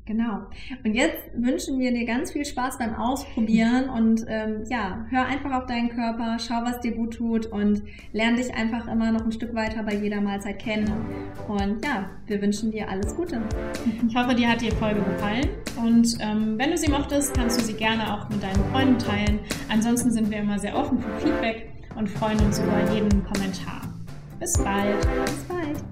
Genau. 0.08 0.41
Und 0.84 0.94
jetzt 0.94 1.18
wünschen 1.34 1.80
wir 1.80 1.91
dir 1.91 2.06
ganz 2.06 2.32
viel 2.32 2.46
Spaß 2.46 2.78
beim 2.78 2.94
Ausprobieren 2.94 3.89
und 3.89 4.24
ähm, 4.28 4.63
ja, 4.70 5.04
hör 5.10 5.26
einfach 5.26 5.52
auf 5.52 5.65
deinen 5.65 5.89
Körper, 5.89 6.38
schau, 6.38 6.62
was 6.63 6.80
dir 6.80 6.91
gut 6.91 7.15
tut 7.15 7.48
und 7.48 7.82
lern 8.13 8.36
dich 8.36 8.54
einfach 8.54 8.88
immer 8.88 9.12
noch 9.12 9.26
ein 9.26 9.32
Stück 9.32 9.56
weiter 9.56 9.82
bei 9.82 9.96
jeder 9.96 10.22
Mahlzeit 10.22 10.60
kennen. 10.60 10.94
Und 11.48 11.84
ja, 11.84 12.12
wir 12.28 12.39
wünschen 12.39 12.70
dir 12.70 12.88
alles 12.88 13.15
Gute. 13.15 13.41
Ich 14.08 14.15
hoffe, 14.15 14.36
dir 14.36 14.48
hat 14.48 14.62
die 14.62 14.70
Folge 14.70 15.02
gefallen 15.02 15.50
und 15.84 16.15
ähm, 16.20 16.54
wenn 16.60 16.70
du 16.70 16.78
sie 16.78 16.91
mochtest, 16.91 17.34
kannst 17.36 17.60
du 17.60 17.63
sie 17.63 17.74
gerne 17.74 18.13
auch 18.13 18.30
mit 18.30 18.44
deinen 18.44 18.63
Freunden 18.72 19.00
teilen. 19.00 19.39
Ansonsten 19.70 20.12
sind 20.12 20.30
wir 20.30 20.38
immer 20.38 20.60
sehr 20.60 20.76
offen 20.76 21.00
für 21.00 21.20
Feedback 21.20 21.72
und 21.96 22.08
freuen 22.08 22.39
uns 22.41 22.60
über 22.60 22.94
jeden 22.94 23.24
Kommentar. 23.24 23.82
Bis 24.39 24.54
bald! 24.54 25.02
Bis 25.26 25.44
bald. 25.46 25.84